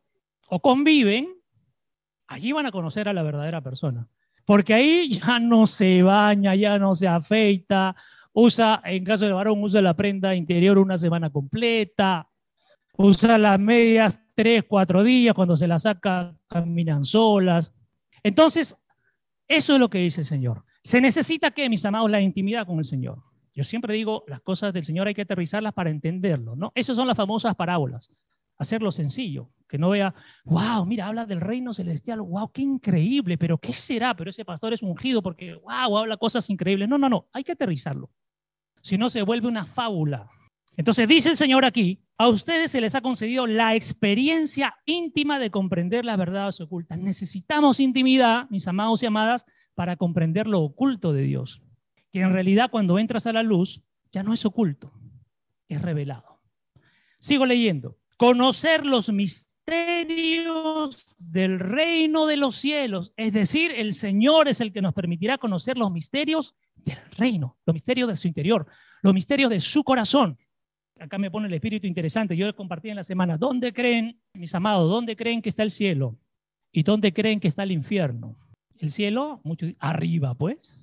[0.48, 1.28] o conviven,
[2.26, 4.08] allí van a conocer a la verdadera persona.
[4.44, 7.94] Porque ahí ya no se baña, ya no se afeita,
[8.32, 12.28] usa, en caso de varón, usa la prenda interior una semana completa,
[12.96, 17.74] usa las medias tres, cuatro días, cuando se las saca caminan solas.
[18.22, 18.76] Entonces,
[19.46, 20.64] eso es lo que dice el Señor.
[20.82, 23.22] Se necesita que, mis amados, la intimidad con el Señor.
[23.54, 26.70] Yo siempre digo, las cosas del Señor hay que aterrizarlas para entenderlo, ¿no?
[26.74, 28.10] Esas son las famosas parábolas.
[28.56, 33.58] Hacerlo sencillo, que no vea, wow, mira, habla del reino celestial, wow, qué increíble, pero
[33.58, 34.14] ¿qué será?
[34.14, 36.88] Pero ese pastor es ungido porque, wow, habla cosas increíbles.
[36.88, 38.10] No, no, no, hay que aterrizarlo.
[38.80, 40.30] Si no, se vuelve una fábula.
[40.78, 45.50] Entonces dice el Señor aquí, a ustedes se les ha concedido la experiencia íntima de
[45.50, 46.96] comprender las verdades ocultas.
[47.00, 51.60] Necesitamos intimidad, mis amados y amadas, para comprender lo oculto de Dios.
[52.12, 54.92] Que en realidad cuando entras a la luz ya no es oculto,
[55.68, 56.40] es revelado.
[57.18, 57.98] Sigo leyendo.
[58.16, 59.56] Conocer los misterios
[61.18, 63.12] del reino de los cielos.
[63.16, 67.74] Es decir, el Señor es el que nos permitirá conocer los misterios del reino, los
[67.74, 68.64] misterios de su interior,
[69.02, 70.38] los misterios de su corazón.
[71.00, 72.36] Acá me pone el espíritu interesante.
[72.36, 73.36] Yo compartí en la semana.
[73.36, 76.18] ¿Dónde creen, mis amados, dónde creen que está el cielo?
[76.72, 78.36] ¿Y dónde creen que está el infierno?
[78.78, 80.80] El cielo, mucho arriba, pues.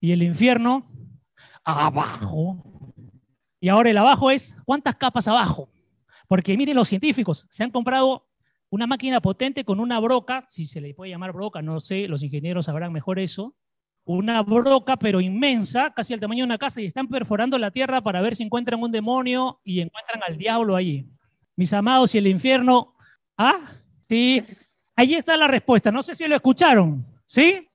[0.00, 0.90] Y el infierno,
[1.64, 2.92] abajo.
[3.60, 5.70] Y ahora el abajo es, ¿cuántas capas abajo?
[6.28, 8.28] Porque miren, los científicos se han comprado
[8.70, 12.22] una máquina potente con una broca, si se le puede llamar broca, no sé, los
[12.22, 13.54] ingenieros sabrán mejor eso,
[14.06, 18.00] una broca pero inmensa, casi al tamaño de una casa, y están perforando la tierra
[18.00, 21.06] para ver si encuentran un demonio y encuentran al diablo allí.
[21.56, 22.94] Mis amados, y el infierno,
[23.36, 24.42] ah, sí,
[24.96, 25.92] Ahí está la respuesta.
[25.92, 27.06] No sé si lo escucharon.
[27.26, 27.68] ¿Sí?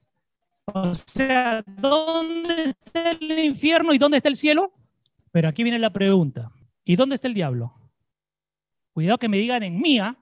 [0.65, 4.73] O sea, ¿dónde está el infierno y dónde está el cielo?
[5.31, 6.51] Pero aquí viene la pregunta.
[6.83, 7.73] ¿Y dónde está el diablo?
[8.93, 10.17] Cuidado que me digan en mía,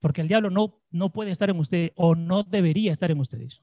[0.00, 3.62] porque el diablo no, no puede estar en ustedes o no debería estar en ustedes.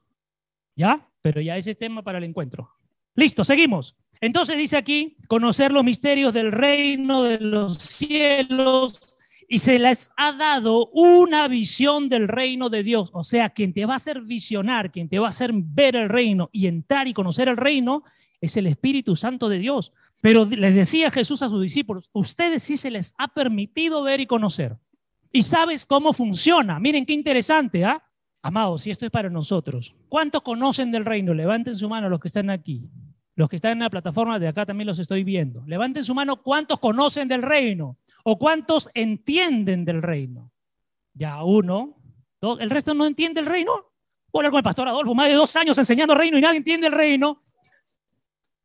[0.76, 1.10] ¿Ya?
[1.22, 2.70] Pero ya ese tema para el encuentro.
[3.16, 3.96] Listo, seguimos.
[4.20, 9.16] Entonces dice aquí, conocer los misterios del reino de los cielos
[9.48, 13.10] y se les ha dado una visión del reino de Dios.
[13.14, 16.08] O sea, quien te va a hacer visionar, quien te va a hacer ver el
[16.08, 18.04] reino y entrar y conocer el reino,
[18.40, 19.92] es el Espíritu Santo de Dios.
[20.22, 24.28] Pero les decía Jesús a sus discípulos, ustedes sí se les ha permitido ver y
[24.28, 24.78] conocer.
[25.34, 26.80] y sabes cómo funciona.
[26.80, 28.04] Miren qué interesante, ¿ah?
[28.42, 29.96] Amados, y esto es para nosotros.
[30.10, 31.34] ¿Cuántos conocen del reino?
[31.34, 32.90] Levanten su mano los que están aquí.
[33.36, 35.64] Los que están en la plataforma de acá también los estoy viendo.
[35.68, 40.52] Levanten su mano cuántos conocen del reino o cuántos entienden del reino.
[41.14, 41.98] Ya uno,
[42.40, 43.92] dos, el resto no entiende el reino.
[44.34, 46.94] Voy con el pastor Adolfo, más de dos años enseñando reino y nadie entiende el
[46.94, 47.44] reino.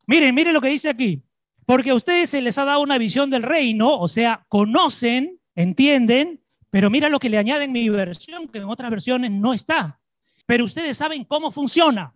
[0.07, 1.21] Miren, miren lo que dice aquí.
[1.65, 6.41] Porque a ustedes se les ha dado una visión del reino, o sea, conocen, entienden,
[6.77, 9.99] pero mira lo que le añade en mi versión, que en otras versiones no está.
[10.45, 12.13] Pero ustedes saben cómo funciona.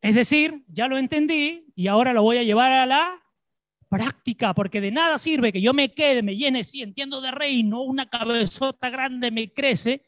[0.00, 3.22] Es decir, ya lo entendí y ahora lo voy a llevar a la
[3.90, 7.82] práctica, porque de nada sirve que yo me quede, me llene, sí, entiendo de reino,
[7.82, 10.00] una cabezota grande me crece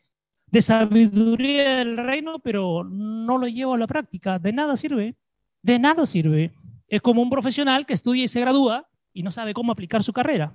[0.46, 4.38] de sabiduría del reino, pero no lo llevo a la práctica.
[4.38, 5.16] De nada sirve.
[5.61, 6.55] De nada sirve.
[6.88, 10.14] Es como un profesional que estudia y se gradúa y no sabe cómo aplicar su
[10.14, 10.51] carrera.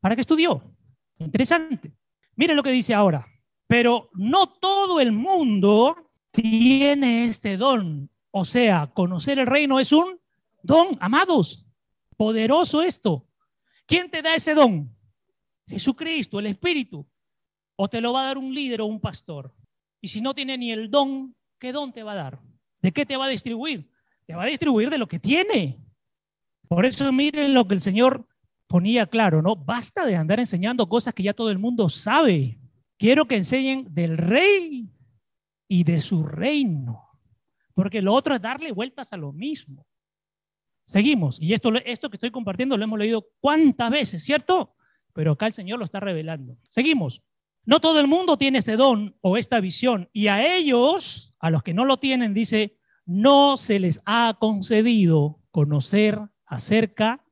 [0.00, 0.62] ¿Para qué estudió?
[1.18, 1.92] Interesante.
[2.36, 3.26] Miren lo que dice ahora.
[3.66, 8.08] Pero no todo el mundo tiene este don.
[8.30, 10.20] O sea, conocer el reino es un
[10.62, 11.66] don, amados.
[12.16, 13.26] Poderoso esto.
[13.86, 14.94] ¿Quién te da ese don?
[15.66, 17.06] Jesucristo, el Espíritu.
[17.76, 19.52] O te lo va a dar un líder o un pastor.
[20.00, 22.40] Y si no tiene ni el don, ¿qué don te va a dar?
[22.80, 23.90] ¿De qué te va a distribuir?
[24.26, 25.78] te va a distribuir de lo que tiene.
[26.68, 28.26] Por eso miren lo que el Señor
[28.66, 29.56] ponía claro, ¿no?
[29.56, 32.58] Basta de andar enseñando cosas que ya todo el mundo sabe.
[32.98, 34.90] Quiero que enseñen del rey
[35.68, 37.02] y de su reino,
[37.74, 39.86] porque lo otro es darle vueltas a lo mismo.
[40.86, 44.74] Seguimos, y esto, esto que estoy compartiendo lo hemos leído cuántas veces, ¿cierto?
[45.12, 46.56] Pero acá el Señor lo está revelando.
[46.70, 47.22] Seguimos.
[47.64, 51.64] No todo el mundo tiene este don o esta visión, y a ellos, a los
[51.64, 57.24] que no lo tienen, dice, no se les ha concedido conocer acerca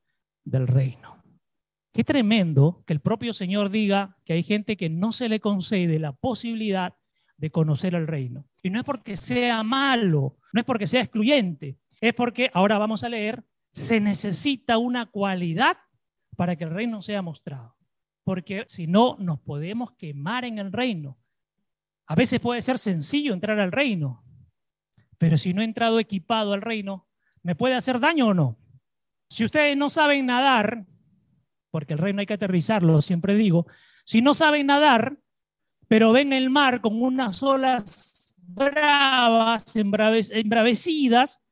[0.44, 1.13] del reino.
[1.94, 6.00] Qué tremendo que el propio Señor diga que hay gente que no se le concede
[6.00, 6.96] la posibilidad
[7.36, 8.48] de conocer el reino.
[8.64, 13.04] Y no es porque sea malo, no es porque sea excluyente, es porque, ahora vamos
[13.04, 15.76] a leer, se necesita una cualidad
[16.36, 17.76] para que el reino sea mostrado.
[18.24, 21.16] Porque si no, nos podemos quemar en el reino.
[22.06, 24.24] A veces puede ser sencillo entrar al reino,
[25.16, 27.06] pero si no he entrado equipado al reino,
[27.44, 28.58] ¿me puede hacer daño o no?
[29.28, 30.86] Si ustedes no saben nadar,
[31.74, 33.66] porque el reino hay que aterrizarlo, siempre digo,
[34.04, 35.18] si no saben nadar,
[35.88, 41.42] pero ven el mar con unas olas bravas, embravecidas,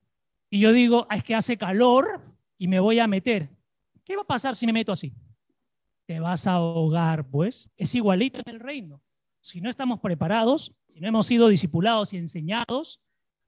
[0.48, 2.20] y yo digo, ah, es que hace calor
[2.56, 3.50] y me voy a meter.
[4.04, 5.12] ¿Qué va a pasar si me meto así?
[6.06, 7.68] Te vas a ahogar, pues.
[7.76, 9.02] Es igualito en el reino.
[9.40, 13.00] Si no estamos preparados, si no hemos sido discipulados y enseñados,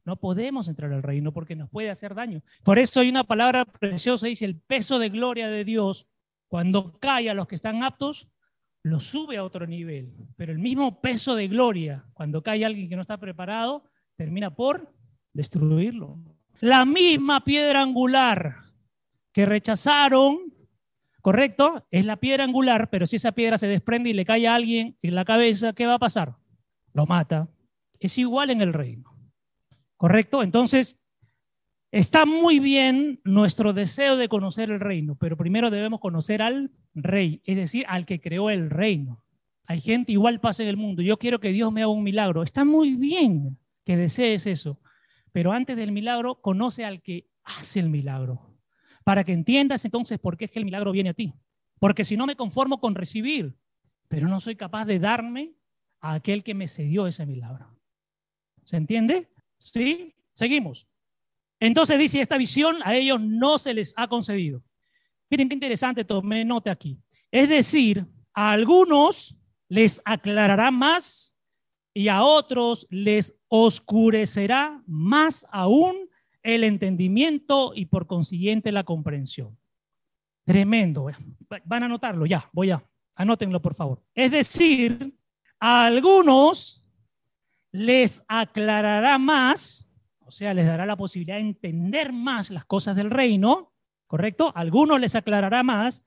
[0.05, 2.43] no podemos entrar al reino porque nos puede hacer daño.
[2.65, 6.09] Por eso hay una palabra preciosa, dice, el peso de gloria de Dios,
[6.55, 8.29] cuando cae a los que están aptos,
[8.85, 10.14] lo sube a otro nivel.
[10.37, 13.83] Pero el mismo peso de gloria, cuando cae alguien que no está preparado,
[14.14, 14.95] termina por
[15.33, 16.17] destruirlo.
[16.61, 18.67] La misma piedra angular
[19.33, 20.55] que rechazaron,
[21.23, 24.55] correcto, es la piedra angular, pero si esa piedra se desprende y le cae a
[24.55, 26.37] alguien en la cabeza, ¿qué va a pasar?
[26.93, 27.49] Lo mata.
[27.99, 29.12] Es igual en el reino.
[29.97, 30.45] ¿Correcto?
[30.45, 30.97] Entonces,
[31.95, 37.41] está muy bien nuestro deseo de conocer el reino, pero primero debemos conocer al rey,
[37.45, 39.23] es decir, al que creó el reino.
[39.67, 41.03] Hay gente igual pasa en el mundo.
[41.03, 42.43] Yo quiero que Dios me haga un milagro.
[42.43, 44.81] Está muy bien que desees eso,
[45.31, 48.59] pero antes del milagro, conoce al que hace el milagro,
[49.05, 51.33] para que entiendas entonces por qué es que el milagro viene a ti.
[51.79, 53.55] Porque si no me conformo con recibir,
[54.09, 55.55] pero no soy capaz de darme
[56.01, 57.69] a aquel que me cedió ese milagro.
[58.65, 59.29] ¿Se entiende?
[59.59, 60.15] ¿Sí?
[60.33, 60.89] Seguimos.
[61.64, 64.62] Entonces dice, esta visión a ellos no se les ha concedido.
[65.31, 67.00] Miren qué interesante, tomé nota aquí.
[67.31, 69.35] Es decir, a algunos
[69.68, 71.35] les aclarará más
[71.94, 75.96] y a otros les oscurecerá más aún
[76.42, 79.57] el entendimiento y por consiguiente la comprensión.
[80.44, 81.07] Tremendo.
[81.64, 82.85] Van a anotarlo ya, voy a.
[83.14, 84.03] Anótenlo, por favor.
[84.14, 85.16] Es decir,
[85.59, 86.85] a algunos
[87.72, 89.84] les aclarará más,
[90.27, 93.73] o sea, les dará la posibilidad de entender más las cosas del reino,
[94.07, 94.53] ¿correcto?
[94.55, 96.05] A algunos les aclarará más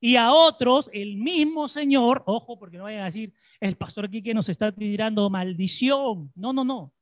[0.00, 4.22] y a otros el mismo Señor, ojo, porque no vayan a decir, el pastor aquí
[4.22, 6.32] que nos está tirando maldición.
[6.34, 6.92] No, no, no.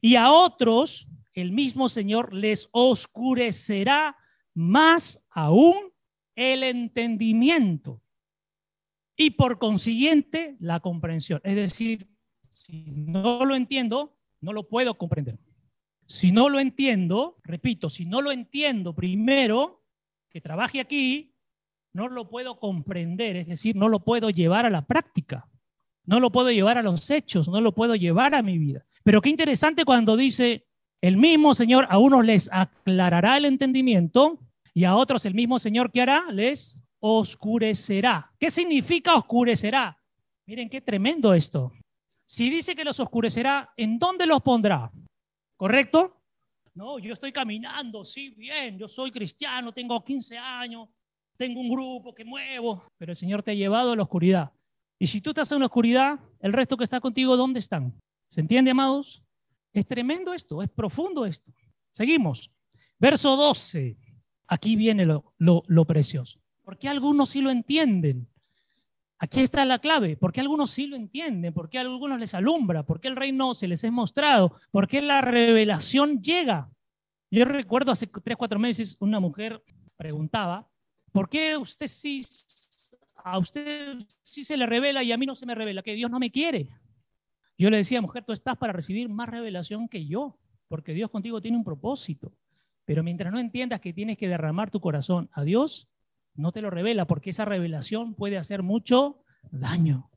[0.00, 4.16] Y a otros el mismo Señor les oscurecerá
[4.54, 5.92] más aún
[6.34, 8.02] el entendimiento
[9.16, 11.40] y por consiguiente la comprensión.
[11.44, 12.08] Es decir,
[12.52, 15.38] si no lo entiendo, no lo puedo comprender.
[16.10, 19.84] Si no lo entiendo, repito, si no lo entiendo primero,
[20.28, 21.36] que trabaje aquí,
[21.92, 25.46] no lo puedo comprender, es decir, no lo puedo llevar a la práctica.
[26.04, 28.84] no lo puedo llevar a los hechos, no lo puedo llevar a mi vida.
[29.04, 30.66] Pero qué interesante cuando dice,
[31.00, 34.40] el mismo Señor a unos les aclarará el entendimiento
[34.74, 38.32] y a otros el mismo Señor que hará les oscurecerá.
[38.40, 39.96] ¿Qué significa oscurecerá?
[40.46, 41.70] Miren qué tremendo esto.
[42.24, 44.90] Si dice que los oscurecerá, ¿en dónde los pondrá?
[45.60, 46.16] ¿Correcto?
[46.72, 50.88] No, yo estoy caminando, sí, bien, yo soy cristiano, tengo 15 años,
[51.36, 54.50] tengo un grupo que muevo, pero el Señor te ha llevado a la oscuridad.
[54.98, 57.92] Y si tú estás en la oscuridad, el resto que está contigo, ¿dónde están?
[58.30, 59.22] ¿Se entiende, amados?
[59.74, 61.52] Es tremendo esto, es profundo esto.
[61.92, 62.50] Seguimos.
[62.98, 63.98] Verso 12.
[64.46, 66.40] Aquí viene lo, lo, precioso.
[66.62, 68.29] Porque algunos sí lo entienden.
[69.20, 70.16] Aquí está la clave.
[70.16, 71.54] Porque algunos sí lo entienden.
[71.54, 72.82] Porque a algunos les alumbra.
[72.82, 74.56] Porque el reino se les es mostrado.
[74.72, 76.68] Porque la revelación llega.
[77.30, 79.62] Yo recuerdo hace tres, cuatro meses una mujer
[79.96, 80.66] preguntaba,
[81.12, 82.24] ¿por qué usted sí
[83.24, 86.10] a usted sí se le revela y a mí no se me revela, que Dios
[86.10, 86.68] no me quiere.
[87.58, 91.40] Yo le decía, mujer, tú estás para recibir más revelación que yo, porque Dios contigo
[91.40, 92.32] tiene un propósito.
[92.84, 95.88] Pero mientras no entiendas que tienes que derramar tu corazón a Dios,
[96.34, 100.10] no te lo revela, porque esa revelación puede hacer mucho daño.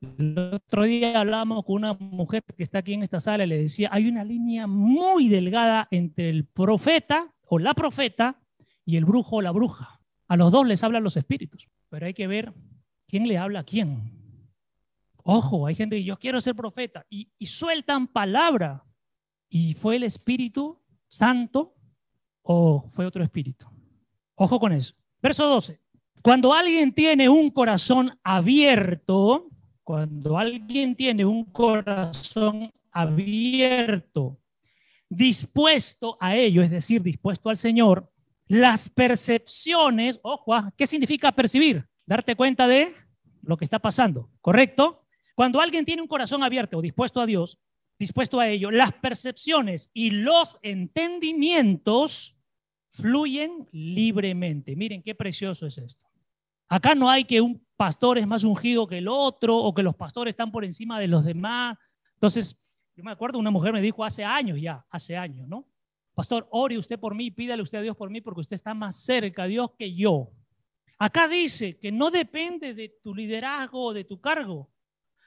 [0.00, 3.58] El otro día hablamos con una mujer que está aquí en esta sala y le
[3.58, 8.40] decía, hay una línea muy delgada entre el profeta o la profeta
[8.84, 10.00] y el brujo o la bruja.
[10.26, 12.52] A los dos les hablan los espíritus, pero hay que ver
[13.06, 14.22] quién le habla a quién.
[15.24, 18.84] Ojo, hay gente que yo quiero ser profeta y, sueltan palabra.
[19.48, 21.76] ¿Y fue el Espíritu Santo
[22.40, 23.66] o fue otro espíritu?
[24.34, 24.94] Ojo con eso.
[25.22, 25.80] Verso 12.
[26.20, 29.48] Cuando alguien tiene un corazón abierto,
[29.84, 34.38] cuando alguien tiene un corazón abierto,
[35.08, 38.10] dispuesto a ello, es decir, dispuesto al Señor,
[38.48, 41.86] las percepciones, ojo, ah, ¿qué significa percibir?
[42.04, 42.94] Darte cuenta de
[43.42, 45.04] lo que está pasando, ¿correcto?
[45.34, 47.58] Cuando alguien tiene un corazón abierto o dispuesto a Dios,
[47.98, 52.36] dispuesto a ello, las percepciones y los entendimientos
[52.92, 54.76] fluyen libremente.
[54.76, 56.06] Miren qué precioso es esto.
[56.68, 59.96] Acá no hay que un pastor es más ungido que el otro o que los
[59.96, 61.76] pastores están por encima de los demás.
[62.14, 62.56] Entonces,
[62.96, 65.66] yo me acuerdo, una mujer me dijo hace años ya, hace años, ¿no?
[66.14, 68.96] Pastor, ore usted por mí, pídale usted a Dios por mí porque usted está más
[68.96, 70.30] cerca a Dios que yo.
[70.98, 74.70] Acá dice que no depende de tu liderazgo o de tu cargo.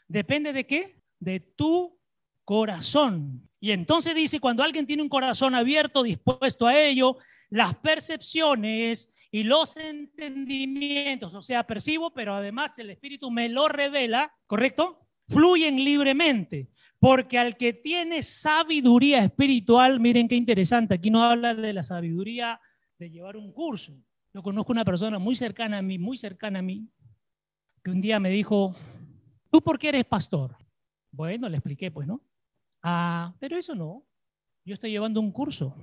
[0.07, 1.01] ¿Depende de qué?
[1.19, 1.99] De tu
[2.43, 3.49] corazón.
[3.59, 7.17] Y entonces dice, cuando alguien tiene un corazón abierto, dispuesto a ello,
[7.49, 14.33] las percepciones y los entendimientos, o sea, percibo, pero además el Espíritu me lo revela,
[14.47, 15.07] ¿correcto?
[15.27, 16.69] Fluyen libremente.
[16.99, 22.59] Porque al que tiene sabiduría espiritual, miren qué interesante, aquí no habla de la sabiduría
[22.97, 23.93] de llevar un curso.
[24.33, 26.89] Yo conozco una persona muy cercana a mí, muy cercana a mí,
[27.83, 28.75] que un día me dijo,
[29.51, 30.57] ¿tú por qué eres pastor?
[31.11, 32.21] Bueno, le expliqué, pues, ¿no?
[32.81, 34.05] Ah, pero eso no.
[34.63, 35.75] Yo estoy llevando un curso.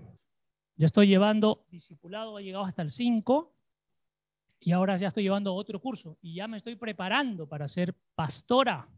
[0.77, 3.55] Yo estoy llevando, discipulado, ha llegado hasta el 5,
[4.61, 8.89] y ahora ya estoy llevando otro curso, y ya me estoy preparando para ser pastora.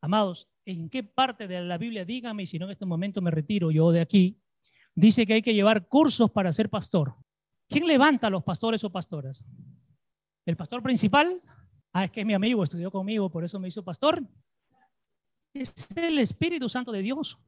[0.00, 3.30] Amados, ¿en qué parte de la Biblia, dígame, y si no en este momento me
[3.30, 4.40] retiro yo de aquí,
[4.94, 7.14] dice que hay que llevar cursos para ser pastor?
[7.68, 9.42] ¿Quién levanta a los pastores o pastoras?
[10.44, 11.42] ¿El pastor principal?
[11.92, 14.22] Ah, es que es mi amigo, estudió conmigo, por eso me hizo pastor.
[15.52, 17.38] Es el Espíritu Santo de Dios.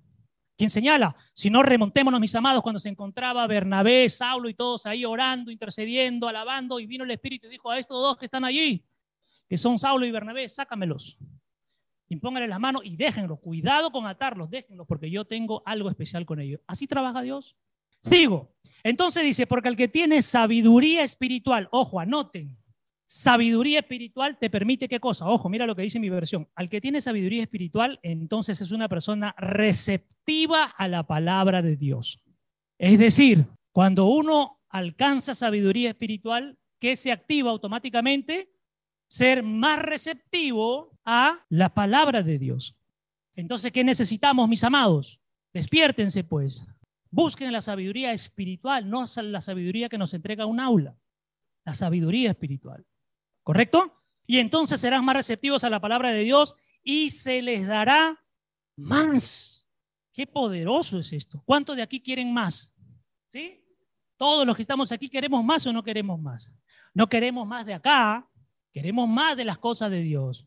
[0.59, 5.05] Quien señala, si no remontémonos, mis amados, cuando se encontraba Bernabé, Saulo y todos ahí
[5.05, 8.85] orando, intercediendo, alabando, y vino el Espíritu y dijo a estos dos que están allí,
[9.49, 11.17] que son Saulo y Bernabé, sácamelos
[12.09, 13.39] impónganle las manos y déjenlos.
[13.41, 16.61] Cuidado con atarlos, déjenlos, porque yo tengo algo especial con ellos.
[16.67, 17.57] Así trabaja Dios.
[18.03, 18.55] Sigo.
[18.83, 22.57] Entonces dice, porque el que tiene sabiduría espiritual, ojo, anoten,
[23.09, 25.29] sabiduría espiritual te permite qué cosa?
[25.29, 26.49] Ojo, mira lo que dice mi versión.
[26.55, 32.23] Al que tiene sabiduría espiritual, entonces es una persona receptiva a la palabra de Dios.
[32.79, 38.51] Es decir, cuando uno alcanza sabiduría espiritual, ¿qué se activa automáticamente?
[39.09, 42.77] ser más receptivo a la palabra de Dios.
[43.35, 45.21] Entonces, ¿qué necesitamos, mis amados?
[45.53, 46.65] Despiértense, pues.
[47.11, 50.97] Busquen la sabiduría espiritual, no la sabiduría que nos entrega un aula.
[51.65, 52.85] La sabiduría espiritual.
[53.49, 53.99] ¿Correcto?
[54.27, 58.23] Y entonces serán más receptivos a la palabra de Dios y se les dará
[58.77, 59.67] más.
[60.13, 61.43] Qué poderoso es esto.
[61.47, 62.75] ¿Cuántos de aquí quieren más?
[63.29, 63.65] ¿Sí?
[64.19, 66.53] Todos los que estamos aquí queremos más o no queremos más.
[66.93, 68.29] No queremos más de acá,
[68.71, 70.47] Queremos más de las cosas de Dios.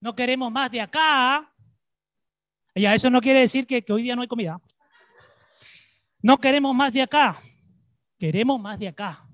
[0.00, 1.52] No queremos más de acá.
[2.76, 4.60] Y eso no quiere decir que, hoy día no hay comida.
[6.22, 7.42] No queremos más de acá.
[8.20, 9.28] Queremos más de acá.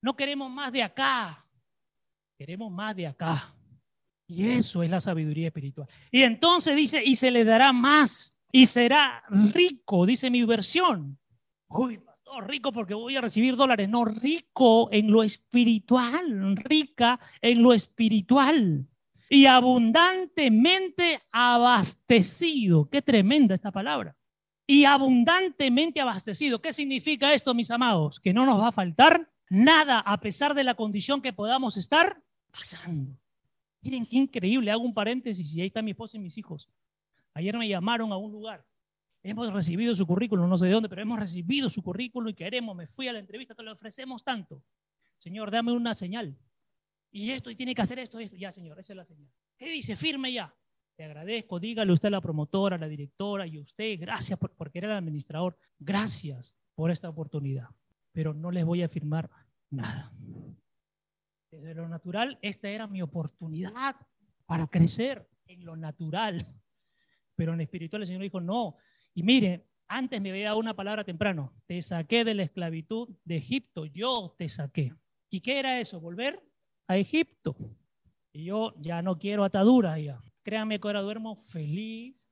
[0.00, 1.43] No queremos más de acá.
[2.36, 3.54] Queremos más de acá.
[4.26, 5.88] Y eso es la sabiduría espiritual.
[6.10, 11.18] Y entonces dice, y se le dará más y será rico, dice mi versión.
[11.68, 13.88] Uy, pastor, rico porque voy a recibir dólares.
[13.88, 18.86] No, rico en lo espiritual, rica en lo espiritual.
[19.28, 22.88] Y abundantemente abastecido.
[22.88, 24.16] Qué tremenda esta palabra.
[24.66, 26.62] Y abundantemente abastecido.
[26.62, 28.20] ¿Qué significa esto, mis amados?
[28.20, 32.23] Que no nos va a faltar nada a pesar de la condición que podamos estar
[32.54, 33.18] pasando.
[33.80, 36.70] Miren qué increíble, hago un paréntesis y ahí está mi esposa y mis hijos.
[37.34, 38.64] Ayer me llamaron a un lugar.
[39.22, 42.76] Hemos recibido su currículum, no sé de dónde, pero hemos recibido su currículum y queremos,
[42.76, 44.62] me fui a la entrevista, te lo ofrecemos tanto.
[45.16, 46.38] Señor, dame una señal.
[47.10, 48.36] Y esto, y tiene que hacer esto, esto.
[48.36, 49.30] Ya, señor, esa es la señal.
[49.56, 49.96] ¿Qué dice?
[49.96, 50.54] Firme ya.
[50.96, 54.78] Te agradezco, dígale usted a la promotora, a la directora y usted, gracias por, porque
[54.78, 57.68] era el administrador, gracias por esta oportunidad.
[58.12, 59.28] Pero no les voy a firmar
[59.70, 60.12] nada.
[61.60, 63.96] Desde lo natural, esta era mi oportunidad
[64.46, 66.46] para crecer en lo natural.
[67.34, 68.76] Pero en espiritual el Señor dijo, no.
[69.14, 71.52] Y mire, antes me había dado una palabra temprano.
[71.66, 73.86] Te saqué de la esclavitud de Egipto.
[73.86, 74.92] Yo te saqué.
[75.30, 76.00] ¿Y qué era eso?
[76.00, 76.42] Volver
[76.86, 77.56] a Egipto.
[78.32, 80.22] Y yo ya no quiero ataduras ya.
[80.42, 82.28] Créanme que ahora duermo feliz.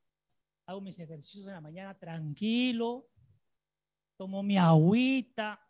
[0.67, 3.09] Hago mis ejercicios en la mañana tranquilo.
[4.17, 5.61] Tomo mi agüita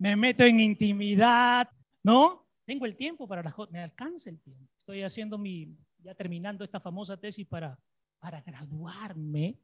[0.00, 1.68] me meto en intimidad,
[2.02, 2.46] ¿no?
[2.70, 4.72] Tengo el tiempo para las cosas, me alcanza el tiempo.
[4.78, 7.76] Estoy haciendo mi, ya terminando esta famosa tesis para,
[8.20, 9.58] para graduarme.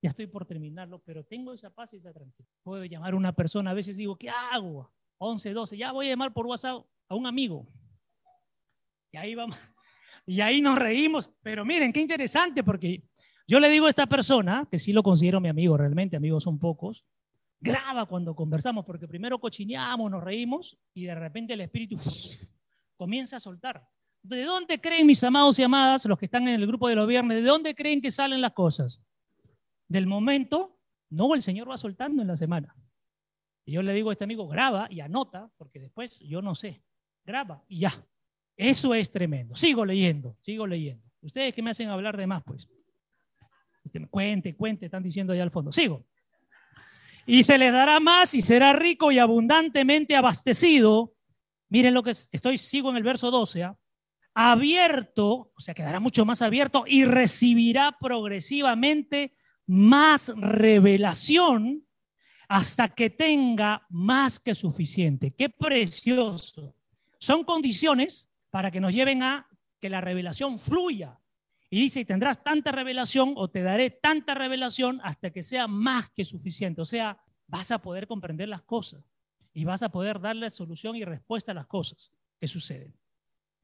[0.00, 2.48] Ya estoy por terminarlo, pero tengo esa paz y esa tranquilidad.
[2.62, 4.88] Puedo llamar a una persona, a veces digo, ¿qué hago?
[5.16, 7.66] 11, 12, ya voy a llamar por WhatsApp a un amigo.
[9.10, 9.58] Y ahí vamos,
[10.24, 11.32] y ahí nos reímos.
[11.42, 13.02] Pero miren, qué interesante, porque
[13.48, 16.60] yo le digo a esta persona, que sí lo considero mi amigo, realmente amigos son
[16.60, 17.04] pocos,
[17.60, 21.96] graba cuando conversamos, porque primero cochineamos, nos reímos y de repente el espíritu
[22.96, 23.88] comienza a soltar.
[24.22, 27.08] ¿De dónde creen mis amados y amadas, los que están en el grupo de los
[27.08, 29.02] viernes, de dónde creen que salen las cosas?
[29.86, 30.78] Del momento,
[31.10, 32.74] no, el Señor va soltando en la semana.
[33.64, 36.82] Y yo le digo a este amigo, graba y anota, porque después yo no sé,
[37.24, 38.04] graba y ya.
[38.56, 39.54] Eso es tremendo.
[39.54, 41.04] Sigo leyendo, sigo leyendo.
[41.20, 42.68] Ustedes que me hacen hablar de más, pues.
[44.10, 45.72] Cuente, cuente, están diciendo allá al fondo.
[45.72, 46.04] Sigo
[47.28, 51.14] y se le dará más y será rico y abundantemente abastecido.
[51.68, 53.64] Miren lo que estoy, sigo en el verso 12.
[53.64, 53.78] ¿ah?
[54.32, 61.86] Abierto, o sea, quedará mucho más abierto y recibirá progresivamente más revelación
[62.48, 65.34] hasta que tenga más que suficiente.
[65.34, 66.74] Qué precioso.
[67.18, 69.46] Son condiciones para que nos lleven a
[69.82, 71.20] que la revelación fluya.
[71.70, 76.08] Y dice, y tendrás tanta revelación o te daré tanta revelación hasta que sea más
[76.10, 76.80] que suficiente.
[76.80, 79.04] O sea, vas a poder comprender las cosas
[79.52, 82.94] y vas a poder darle solución y respuesta a las cosas que suceden.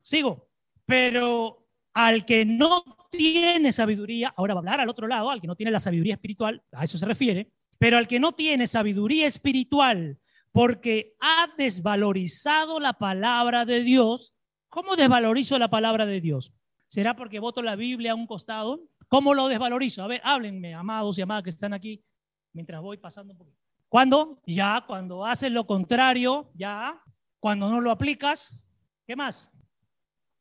[0.03, 0.49] Sigo,
[0.85, 5.47] pero al que no tiene sabiduría, ahora va a hablar al otro lado, al que
[5.47, 9.27] no tiene la sabiduría espiritual, a eso se refiere, pero al que no tiene sabiduría
[9.27, 10.19] espiritual
[10.53, 14.35] porque ha desvalorizado la palabra de Dios,
[14.69, 16.53] ¿cómo desvalorizo la palabra de Dios?
[16.89, 18.89] ¿Será porque voto la Biblia a un costado?
[19.09, 20.03] ¿Cómo lo desvalorizo?
[20.03, 22.05] A ver, háblenme, amados y amadas que están aquí,
[22.53, 23.59] mientras voy pasando un poquito.
[23.89, 24.41] ¿Cuándo?
[24.47, 27.01] Ya, cuando haces lo contrario, ya.
[27.39, 28.59] Cuando no lo aplicas,
[29.07, 29.49] ¿qué más?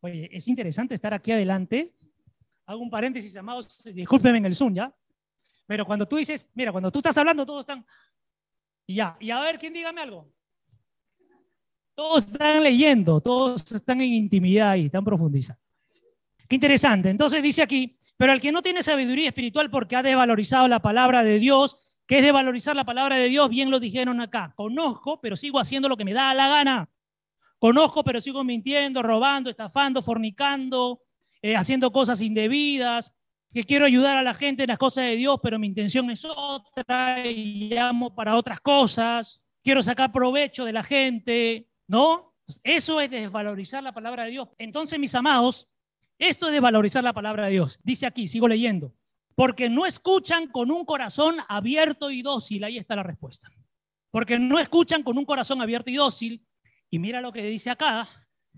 [0.02, 1.94] Oye, es interesante estar aquí adelante.
[2.66, 4.94] Hago un paréntesis, amados, discúlpenme en el Zoom, ¿ya?
[5.68, 7.86] Pero cuando tú dices, mira, cuando tú estás hablando, todos están.
[8.86, 10.32] Y ya, y a ver, ¿quién dígame algo?
[11.96, 15.62] Todos están leyendo, todos están en intimidad y están profundizando.
[16.54, 17.10] Qué interesante.
[17.10, 21.24] Entonces dice aquí, pero al que no tiene sabiduría espiritual porque ha desvalorizado la palabra
[21.24, 24.54] de Dios, que es de valorizar la palabra de Dios, bien lo dijeron acá.
[24.56, 26.91] Conozco, pero sigo haciendo lo que me da la gana.
[27.58, 31.01] Conozco, pero sigo mintiendo, robando, estafando, fornicando,
[31.41, 33.12] eh, haciendo cosas indebidas,
[33.51, 36.24] que quiero ayudar a la gente en las cosas de Dios, pero mi intención es
[36.24, 39.41] otra y llamo para otras cosas.
[39.64, 42.36] Quiero sacar provecho de la gente, ¿no?
[42.62, 44.49] Eso es desvalorizar la palabra de Dios.
[44.60, 45.68] Entonces, mis amados,
[46.30, 47.80] esto es de valorizar la palabra de Dios.
[47.84, 48.93] Dice aquí, sigo leyendo.
[49.36, 52.63] Porque no escuchan con un corazón abierto y dócil.
[52.63, 53.49] Ahí está la respuesta.
[54.11, 56.45] Porque no escuchan con un corazón abierto y dócil.
[56.89, 58.07] Y mira lo que dice acá.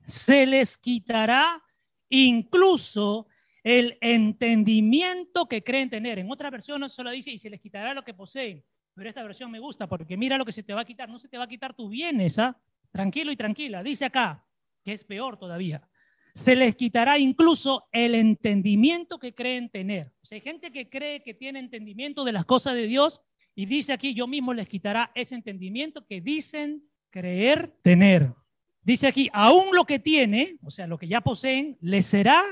[0.05, 1.63] Se les quitará
[2.09, 3.27] incluso
[3.63, 6.19] el entendimiento que creen tener.
[6.19, 8.63] En otra versión solo dice y se les quitará lo que poseen.
[8.93, 11.09] Pero esta versión me gusta porque mira lo que se te va a quitar.
[11.09, 12.59] No se te va a quitar tu bienes, ¿ah?
[12.91, 13.81] Tranquilo y tranquila.
[13.81, 14.45] Dice acá,
[14.83, 15.87] que es peor todavía
[16.35, 20.11] se les quitará incluso el entendimiento que creen tener.
[20.21, 23.21] O sea, hay gente que cree que tiene entendimiento de las cosas de Dios
[23.55, 28.33] y dice aquí, yo mismo les quitará ese entendimiento que dicen creer tener.
[28.81, 32.43] Dice aquí, aún lo que tiene, o sea, lo que ya poseen, les será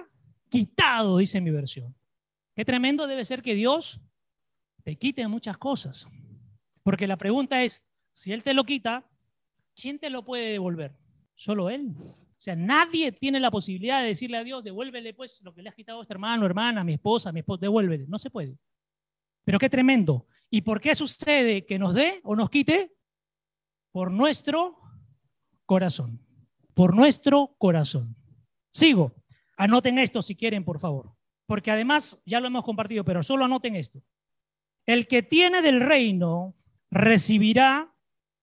[0.47, 1.93] quitado, dice mi versión.
[2.55, 3.99] Qué tremendo debe ser que Dios
[4.83, 6.07] te quite muchas cosas.
[6.83, 9.05] Porque la pregunta es, si Él te lo quita,
[9.75, 10.95] ¿quién te lo puede devolver?
[11.35, 11.93] Solo Él.
[12.43, 15.69] O sea, nadie tiene la posibilidad de decirle a Dios, devuélvele pues lo que le
[15.69, 18.05] has quitado a este hermano, hermana, mi esposa, mi esposa, devuélvele.
[18.09, 18.57] No se puede.
[19.45, 20.27] Pero qué tremendo.
[20.49, 22.97] ¿Y por qué sucede que nos dé o nos quite?
[23.93, 24.77] Por nuestro
[25.65, 26.19] corazón.
[26.73, 28.13] Por nuestro corazón.
[28.73, 29.15] Sigo.
[29.55, 31.15] Anoten esto si quieren, por favor.
[31.45, 34.03] Porque además ya lo hemos compartido, pero solo anoten esto.
[34.85, 36.57] El que tiene del reino
[36.91, 37.95] recibirá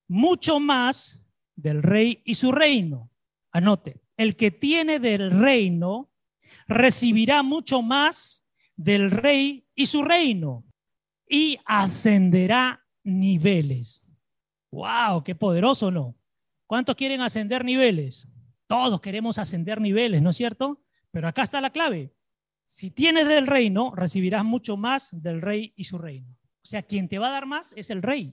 [0.08, 1.22] mucho más
[1.54, 3.09] del rey y su reino.
[3.52, 6.10] Anote, el que tiene del reino
[6.66, 8.46] recibirá mucho más
[8.76, 10.64] del rey y su reino
[11.28, 14.02] y ascenderá niveles.
[14.70, 15.24] ¡Wow!
[15.24, 16.16] ¡Qué poderoso, ¿no?
[16.66, 18.28] ¿Cuántos quieren ascender niveles?
[18.66, 20.82] Todos queremos ascender niveles, ¿no es cierto?
[21.10, 22.14] Pero acá está la clave.
[22.64, 26.28] Si tienes del reino, recibirás mucho más del rey y su reino.
[26.62, 28.32] O sea, quien te va a dar más es el rey.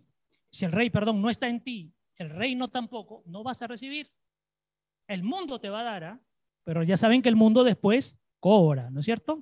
[0.51, 4.11] Si el rey, perdón, no está en ti, el reino tampoco, no vas a recibir.
[5.07, 6.19] El mundo te va a dar, ¿ah?
[6.63, 9.41] pero ya saben que el mundo después cobra, ¿no es cierto?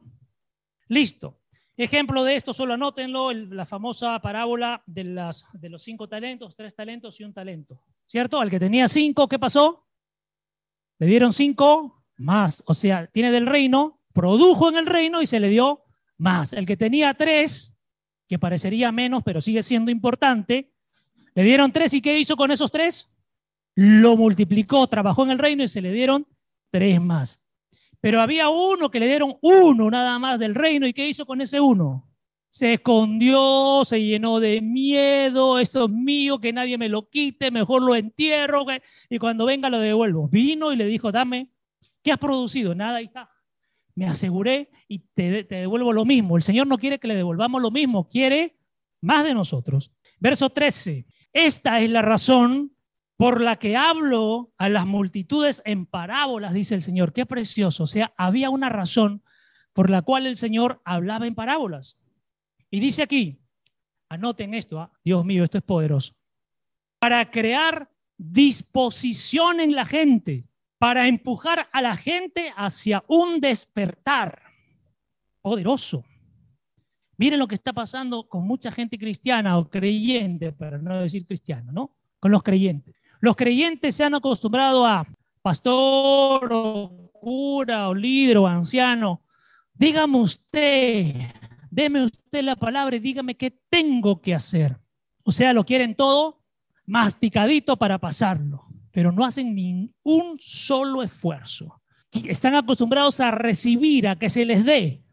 [0.87, 1.39] Listo.
[1.77, 6.73] Ejemplo de esto, solo anótenlo, la famosa parábola de, las, de los cinco talentos, tres
[6.73, 7.81] talentos y un talento.
[8.07, 8.39] ¿Cierto?
[8.39, 9.85] Al que tenía cinco, ¿qué pasó?
[10.99, 12.63] Le dieron cinco más.
[12.67, 15.81] O sea, tiene del reino, produjo en el reino y se le dio
[16.17, 16.53] más.
[16.53, 17.75] El que tenía tres,
[18.27, 20.71] que parecería menos, pero sigue siendo importante,
[21.33, 23.14] le dieron tres y ¿qué hizo con esos tres?
[23.75, 26.25] Lo multiplicó, trabajó en el reino y se le dieron
[26.71, 27.41] tres más.
[27.99, 31.41] Pero había uno que le dieron uno nada más del reino y ¿qué hizo con
[31.41, 32.07] ese uno?
[32.49, 37.81] Se escondió, se llenó de miedo, esto es mío, que nadie me lo quite, mejor
[37.81, 38.65] lo entierro
[39.09, 40.29] y cuando venga lo devuelvo.
[40.29, 41.49] Vino y le dijo, dame,
[42.01, 42.75] ¿qué has producido?
[42.75, 43.29] Nada, ahí está.
[43.95, 46.37] Me aseguré y te, te devuelvo lo mismo.
[46.37, 48.55] El Señor no quiere que le devolvamos lo mismo, quiere
[49.01, 49.91] más de nosotros.
[50.19, 51.07] Verso 13.
[51.33, 52.74] Esta es la razón
[53.17, 57.13] por la que hablo a las multitudes en parábolas, dice el Señor.
[57.13, 57.83] Qué precioso.
[57.83, 59.23] O sea, había una razón
[59.73, 61.97] por la cual el Señor hablaba en parábolas.
[62.69, 63.41] Y dice aquí,
[64.09, 64.91] anoten esto, ¿ah?
[65.03, 66.13] Dios mío, esto es poderoso.
[66.99, 70.47] Para crear disposición en la gente,
[70.77, 74.41] para empujar a la gente hacia un despertar
[75.41, 76.03] poderoso.
[77.17, 81.71] Miren lo que está pasando con mucha gente cristiana o creyente, para no decir cristiano,
[81.71, 81.95] ¿no?
[82.19, 82.95] Con los creyentes.
[83.19, 85.05] Los creyentes se han acostumbrado a
[85.41, 89.21] pastor o cura o líder o anciano.
[89.73, 91.15] Dígame usted,
[91.69, 94.77] deme usted la palabra y dígame qué tengo que hacer.
[95.23, 96.43] O sea, lo quieren todo
[96.85, 101.81] masticadito para pasarlo, pero no hacen ni un solo esfuerzo.
[102.11, 105.03] Están acostumbrados a recibir, a que se les dé,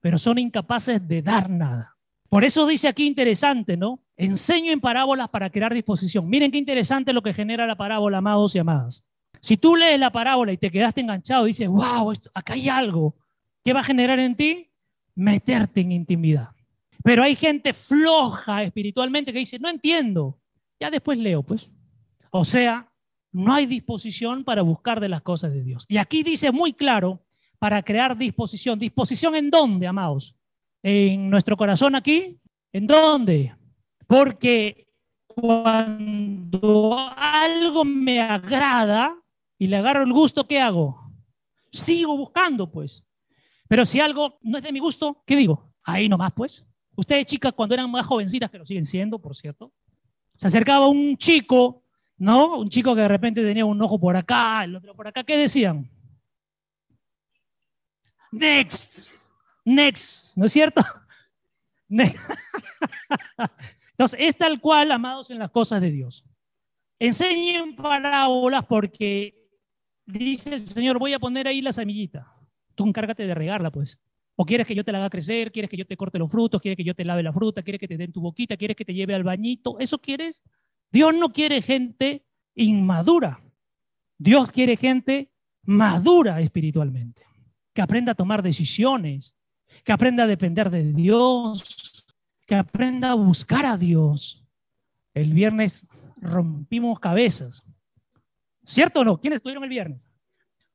[0.00, 1.96] pero son incapaces de dar nada.
[2.28, 4.01] Por eso dice aquí interesante, ¿no?
[4.16, 6.28] Enseño en parábolas para crear disposición.
[6.28, 9.04] Miren qué interesante lo que genera la parábola, amados y amadas.
[9.40, 13.16] Si tú lees la parábola y te quedaste enganchado y dices, wow, acá hay algo,
[13.64, 14.70] ¿qué va a generar en ti?
[15.14, 16.50] Meterte en intimidad.
[17.02, 20.38] Pero hay gente floja espiritualmente que dice, no entiendo,
[20.78, 21.70] ya después leo, pues.
[22.30, 22.88] O sea,
[23.32, 25.84] no hay disposición para buscar de las cosas de Dios.
[25.88, 27.24] Y aquí dice muy claro,
[27.62, 28.76] para crear disposición.
[28.76, 30.34] ¿Disposición en dónde, amados?
[30.82, 32.40] ¿En nuestro corazón aquí?
[32.72, 33.54] ¿En dónde?
[34.12, 34.86] Porque
[35.26, 39.16] cuando algo me agrada
[39.56, 41.10] y le agarro el gusto, ¿qué hago?
[41.70, 43.02] Sigo buscando, pues.
[43.68, 45.72] Pero si algo no es de mi gusto, ¿qué digo?
[45.82, 46.62] Ahí nomás, pues.
[46.94, 49.72] Ustedes, chicas, cuando eran más jovencitas, que lo siguen siendo, por cierto,
[50.36, 51.82] se acercaba un chico,
[52.18, 52.58] ¿no?
[52.58, 55.24] Un chico que de repente tenía un ojo por acá, el otro por acá.
[55.24, 55.90] ¿Qué decían?
[58.30, 59.08] Next,
[59.64, 60.82] next, ¿no es cierto?
[64.02, 66.24] Entonces, es tal cual, amados, en las cosas de Dios.
[66.98, 69.48] Enseñen parábolas porque
[70.04, 72.26] dice el Señor, voy a poner ahí la semillita.
[72.74, 73.96] Tú encárgate de regarla, pues.
[74.34, 76.60] O quieres que yo te la haga crecer, quieres que yo te corte los frutos,
[76.60, 78.84] quieres que yo te lave la fruta, quieres que te den tu boquita, quieres que
[78.84, 79.78] te lleve al bañito.
[79.78, 80.42] ¿Eso quieres?
[80.90, 82.26] Dios no quiere gente
[82.56, 83.40] inmadura.
[84.18, 85.30] Dios quiere gente
[85.62, 87.22] madura espiritualmente,
[87.72, 89.32] que aprenda a tomar decisiones,
[89.84, 91.81] que aprenda a depender de Dios,
[92.54, 94.44] aprenda a buscar a Dios.
[95.14, 95.86] El viernes
[96.16, 97.64] rompimos cabezas.
[98.64, 99.20] ¿Cierto o no?
[99.20, 100.00] ¿Quiénes estuvieron el viernes?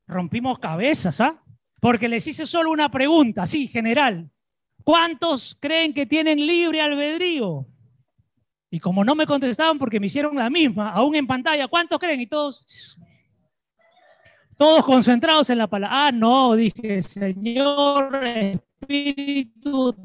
[0.07, 1.41] Rompimos cabezas, ¿ah?
[1.79, 4.29] Porque les hice solo una pregunta, así, general.
[4.83, 7.67] ¿Cuántos creen que tienen libre albedrío?
[8.69, 12.21] Y como no me contestaban porque me hicieron la misma, aún en pantalla, ¿cuántos creen?
[12.21, 12.97] Y todos,
[14.57, 16.07] Todos concentrados en la palabra.
[16.07, 19.95] Ah, no, dije, Señor Espíritu,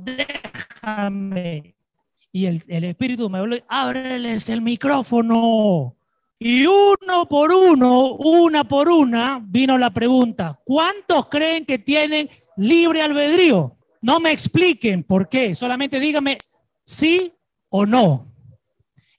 [2.33, 5.97] Y el, el Espíritu me habló, ábreles el micrófono.
[6.39, 13.01] Y uno por uno, una por una, vino la pregunta, ¿cuántos creen que tienen libre
[13.01, 13.77] albedrío?
[14.01, 16.39] No me expliquen por qué, solamente díganme
[16.85, 17.33] sí
[17.69, 18.27] o no.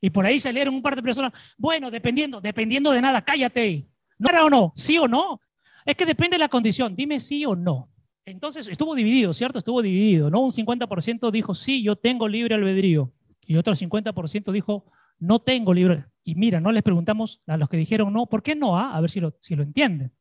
[0.02, 3.88] Y por ahí salieron un par de personas, bueno, dependiendo, dependiendo de nada, cállate.
[4.18, 4.74] ¿No era o no?
[4.76, 5.40] ¿Sí o no?
[5.86, 7.93] Es que depende de la condición, dime sí o no.
[8.26, 9.60] Entonces estuvo dividido, ¿cierto?
[9.60, 10.42] Estuvo dividido, ¿no?
[10.42, 13.12] Un 50% dijo, sí, yo tengo libre albedrío.
[13.46, 14.86] Y otro 50% dijo,
[15.20, 16.06] no tengo libre.
[16.24, 18.78] Y mira, no les preguntamos a los que dijeron no, ¿por qué no?
[18.78, 18.96] Ah?
[18.96, 20.14] A ver si lo, si lo entienden.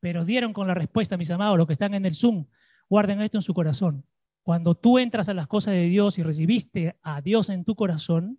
[0.00, 2.46] Pero dieron con la respuesta, mis amados, los que están en el Zoom,
[2.88, 4.06] guarden esto en su corazón.
[4.42, 8.38] Cuando tú entras a las cosas de Dios y recibiste a Dios en tu corazón,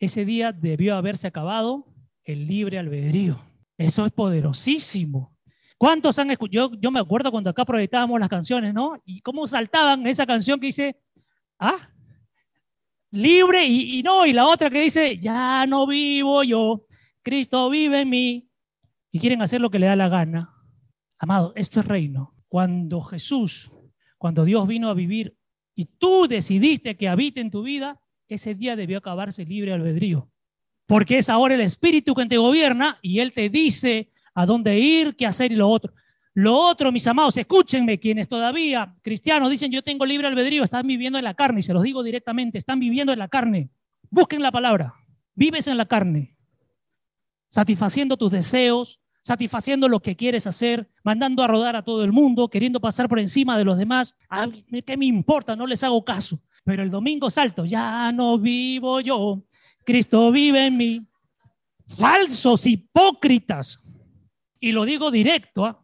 [0.00, 1.86] ese día debió haberse acabado
[2.24, 3.40] el libre albedrío.
[3.78, 5.31] Eso es poderosísimo.
[5.82, 6.70] ¿Cuántos han escuchado?
[6.70, 9.02] Yo, yo, me acuerdo cuando acá proyectábamos las canciones, ¿no?
[9.04, 10.96] Y cómo saltaban esa canción que dice,
[11.58, 11.90] ah,
[13.10, 16.86] libre y, y, no, y la otra que dice, ya no vivo yo,
[17.20, 18.48] Cristo vive en mí.
[19.10, 20.54] Y quieren hacer lo que le da la gana.
[21.18, 22.32] Amado, esto es reino.
[22.46, 23.72] Cuando Jesús,
[24.18, 25.36] cuando Dios vino a vivir
[25.74, 30.30] y tú decidiste que habite en tu vida, ese día debió acabarse libre albedrío.
[30.86, 35.16] Porque es ahora el Espíritu quien te gobierna y Él te dice a dónde ir,
[35.16, 35.92] qué hacer y lo otro.
[36.34, 41.18] Lo otro, mis amados, escúchenme, quienes todavía cristianos dicen yo tengo libre albedrío, están viviendo
[41.18, 43.68] en la carne, y se los digo directamente, están viviendo en la carne.
[44.10, 44.94] Busquen la palabra,
[45.34, 46.36] vives en la carne,
[47.48, 52.48] satisfaciendo tus deseos, satisfaciendo lo que quieres hacer, mandando a rodar a todo el mundo,
[52.48, 54.14] queriendo pasar por encima de los demás.
[54.86, 55.54] ¿Qué me importa?
[55.54, 56.40] No les hago caso.
[56.64, 59.44] Pero el domingo salto, ya no vivo yo,
[59.84, 61.06] Cristo vive en mí.
[61.86, 63.81] Falsos, hipócritas.
[64.62, 65.74] Y lo digo directo, ¿eh?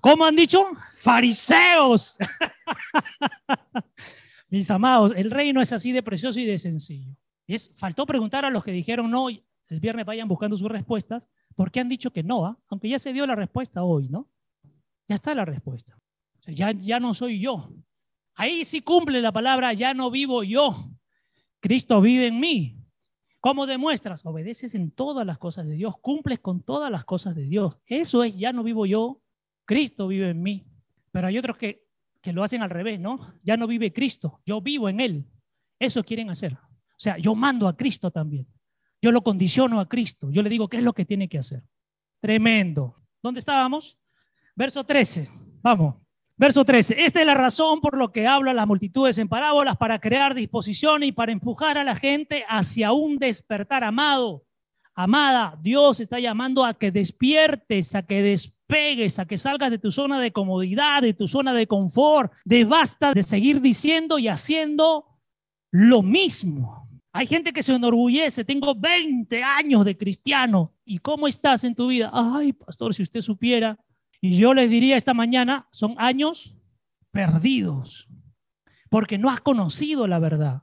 [0.00, 0.64] ¿Cómo han dicho?
[0.96, 2.16] Fariseos.
[4.48, 7.14] Mis amados, el reino es así de precioso y de sencillo.
[7.46, 11.70] es, faltó preguntar a los que dijeron no, el viernes vayan buscando sus respuestas, ¿por
[11.70, 12.46] qué han dicho que no?
[12.46, 12.58] Ah?
[12.68, 14.30] Aunque ya se dio la respuesta hoy, ¿no?
[15.06, 15.98] Ya está la respuesta.
[16.46, 17.70] Ya, ya no soy yo.
[18.34, 20.90] Ahí sí cumple la palabra, ya no vivo yo.
[21.60, 22.81] Cristo vive en mí.
[23.42, 24.24] ¿Cómo demuestras?
[24.24, 27.76] Obedeces en todas las cosas de Dios, cumples con todas las cosas de Dios.
[27.86, 29.20] Eso es, ya no vivo yo,
[29.64, 30.64] Cristo vive en mí.
[31.10, 31.84] Pero hay otros que,
[32.20, 33.34] que lo hacen al revés, ¿no?
[33.42, 35.26] Ya no vive Cristo, yo vivo en Él.
[35.80, 36.52] Eso quieren hacer.
[36.52, 38.46] O sea, yo mando a Cristo también.
[39.02, 40.30] Yo lo condiciono a Cristo.
[40.30, 41.64] Yo le digo qué es lo que tiene que hacer.
[42.20, 42.94] Tremendo.
[43.20, 43.98] ¿Dónde estábamos?
[44.54, 45.28] Verso 13.
[45.62, 45.96] Vamos.
[46.36, 47.04] Verso 13.
[47.04, 51.02] Esta es la razón por lo que habla las multitudes en parábolas para crear disposición
[51.02, 54.44] y para empujar a la gente hacia un despertar amado.
[54.94, 59.90] Amada, Dios está llamando a que despiertes, a que despegues, a que salgas de tu
[59.90, 65.06] zona de comodidad, de tu zona de confort, de basta de seguir diciendo y haciendo
[65.70, 66.88] lo mismo.
[67.14, 70.72] Hay gente que se enorgullece, tengo 20 años de cristiano.
[70.84, 72.10] ¿Y cómo estás en tu vida?
[72.12, 73.78] Ay, pastor, si usted supiera.
[74.24, 76.56] Y yo les diría esta mañana, son años
[77.10, 78.08] perdidos,
[78.88, 80.62] porque no has conocido la verdad.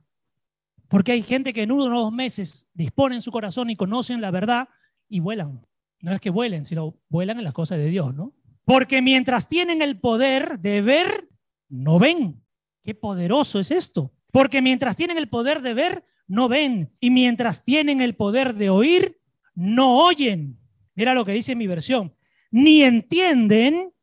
[0.88, 4.32] Porque hay gente que en uno o dos meses disponen su corazón y conocen la
[4.32, 4.70] verdad
[5.10, 5.62] y vuelan.
[6.00, 8.34] No es que vuelen, sino vuelan en las cosas de Dios, ¿no?
[8.64, 11.28] Porque mientras tienen el poder de ver,
[11.68, 12.42] no ven.
[12.82, 14.14] Qué poderoso es esto.
[14.32, 16.96] Porque mientras tienen el poder de ver, no ven.
[17.02, 19.20] Y mientras tienen el poder de oír,
[19.54, 20.58] no oyen.
[20.96, 22.14] Mira lo que dice mi versión.
[22.52, 23.94] Ni entienden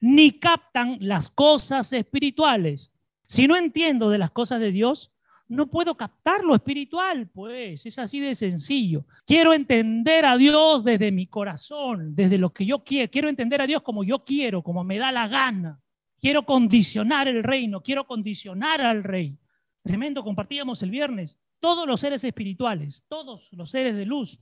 [0.00, 2.92] ni captan las cosas espirituales.
[3.26, 5.12] Si no entiendo de las cosas de Dios,
[5.50, 9.04] no puedo captar lo espiritual, pues es así de sencillo.
[9.26, 13.10] Quiero entender a Dios desde mi corazón, desde lo que yo quiero.
[13.10, 15.80] Quiero entender a Dios como yo quiero, como me da la gana.
[16.20, 19.38] Quiero condicionar el reino, quiero condicionar al rey.
[19.82, 21.40] Tremendo, compartíamos el viernes.
[21.58, 24.38] Todos los seres espirituales, todos los seres de luz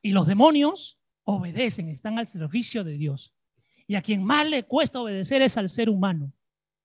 [0.00, 3.34] y los demonios obedecen, están al servicio de Dios.
[3.86, 6.32] Y a quien más le cuesta obedecer es al ser humano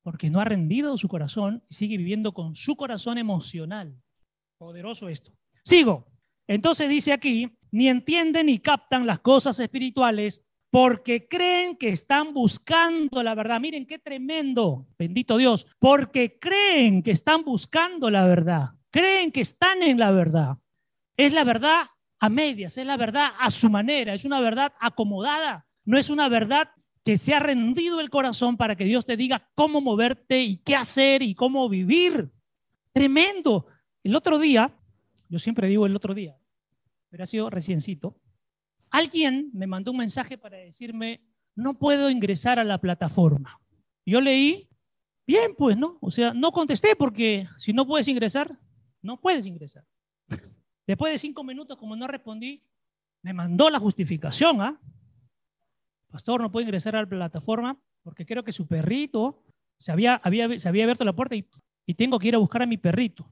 [0.08, 3.94] porque no ha rendido su corazón y sigue viviendo con su corazón emocional.
[4.58, 5.34] Poderoso esto.
[5.66, 6.08] Sigo.
[6.48, 13.22] Entonces dice aquí, ni entienden ni captan las cosas espirituales porque creen que están buscando
[13.22, 13.60] la verdad.
[13.60, 19.84] Miren qué tremendo, bendito Dios, porque creen que están buscando la verdad, creen que están
[19.84, 20.58] en la verdad.
[21.18, 21.88] Es la verdad
[22.20, 26.30] a medias, es la verdad a su manera, es una verdad acomodada, no es una
[26.30, 26.70] verdad
[27.04, 30.76] que se ha rendido el corazón para que Dios te diga cómo moverte y qué
[30.76, 32.30] hacer y cómo vivir.
[32.92, 33.68] Tremendo.
[34.04, 34.76] El otro día,
[35.30, 36.36] yo siempre digo el otro día,
[37.10, 38.20] pero ha sido reciencito,
[38.90, 41.22] alguien me mandó un mensaje para decirme,
[41.56, 43.60] no puedo ingresar a la plataforma.
[44.06, 44.70] Yo leí,
[45.26, 45.98] bien, pues, ¿no?
[46.02, 48.58] O sea, no contesté porque si no puedes ingresar,
[49.02, 49.84] no puedes ingresar.
[50.88, 52.64] Después de cinco minutos, como no respondí,
[53.22, 54.80] me mandó la justificación, ¿ah?
[56.10, 59.44] Pastor, no puede ingresar a la plataforma porque creo que su perrito
[59.78, 61.46] se había, abierto la puerta y,
[61.94, 63.30] tengo que ir a buscar a mi perrito.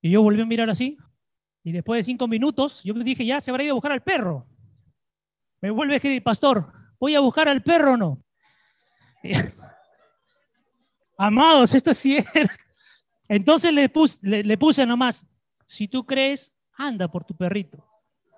[0.00, 0.96] Y yo volví a mirar así.
[1.64, 4.46] Y después de cinco minutos, yo dije, ya se habrá ido a buscar al perro.
[5.60, 8.24] Me vuelve a decir, pastor, ¿voy a buscar al perro o no?
[11.18, 12.40] Amados, esto es cierto.
[13.28, 15.26] Entonces le puse, le, le puse nomás,
[15.66, 16.52] si tú crees,
[16.86, 17.84] anda por tu perrito.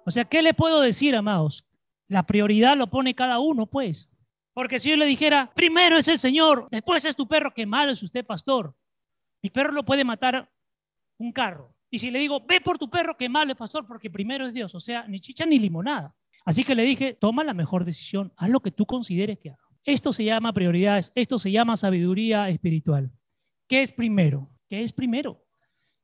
[0.05, 1.67] O sea, ¿qué le puedo decir, amados?
[2.09, 4.11] La prioridad lo pone cada uno, pues.
[4.53, 7.93] Porque si yo le dijera, primero es el Señor, después es tu perro, qué malo
[7.93, 8.75] es usted, pastor.
[9.43, 10.51] Mi perro lo puede matar
[11.19, 11.75] un carro.
[11.91, 14.53] Y si le digo, ve por tu perro, qué malo es, pastor, porque primero es
[14.53, 14.75] Dios.
[14.75, 16.15] O sea, ni chicha ni limonada.
[16.45, 19.65] Así que le dije, toma la mejor decisión, haz lo que tú consideres que haga.
[19.85, 23.11] Esto se llama prioridades, esto se llama sabiduría espiritual.
[23.69, 24.51] ¿Qué es primero?
[24.69, 25.43] ¿Qué es primero?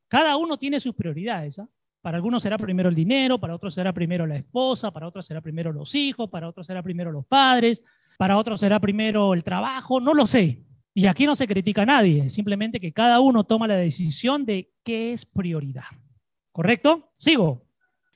[0.09, 1.59] Cada uno tiene sus prioridades.
[1.59, 1.69] ¿ah?
[2.01, 5.41] Para algunos será primero el dinero, para otros será primero la esposa, para otros será
[5.41, 7.83] primero los hijos, para otros será primero los padres,
[8.17, 10.65] para otros será primero el trabajo, no lo sé.
[10.95, 14.73] Y aquí no se critica a nadie, simplemente que cada uno toma la decisión de
[14.83, 15.85] qué es prioridad.
[16.53, 17.13] ¿Correcto?
[17.17, 17.67] Sigo.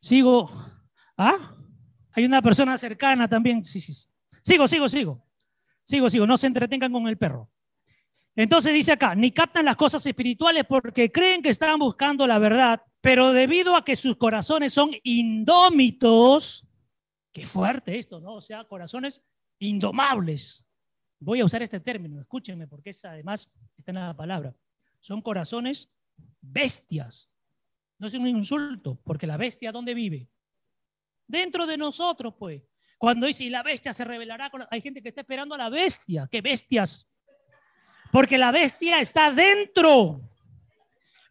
[0.01, 0.51] Sigo.
[1.16, 1.55] ¿Ah?
[2.12, 3.64] Hay una persona cercana también.
[3.64, 3.93] Sí, sí.
[4.43, 5.26] Sigo, sigo, sigo.
[5.85, 6.26] Sigo, sigo.
[6.26, 7.51] No se entretengan con el perro.
[8.37, 12.82] Entonces dice acá, ni captan las cosas espirituales porque creen que están buscando la verdad,
[13.05, 16.67] pero debido a que sus corazones son indómitos,
[17.35, 18.37] qué fuerte esto, ¿no?
[18.37, 19.23] O sea, corazones
[19.59, 20.65] indomables.
[21.21, 24.57] Voy a usar este término, escúchenme, porque es además está en la palabra.
[25.01, 25.93] Son corazones
[26.41, 27.31] bestias.
[27.99, 30.31] No es un insulto, porque la bestia, ¿dónde vive?
[31.27, 32.63] Dentro de nosotros, pues.
[32.97, 36.27] Cuando dice, y la bestia se revelará, hay gente que está esperando a la bestia.
[36.33, 37.07] ¿Qué bestias?
[38.11, 40.23] Porque la bestia está dentro.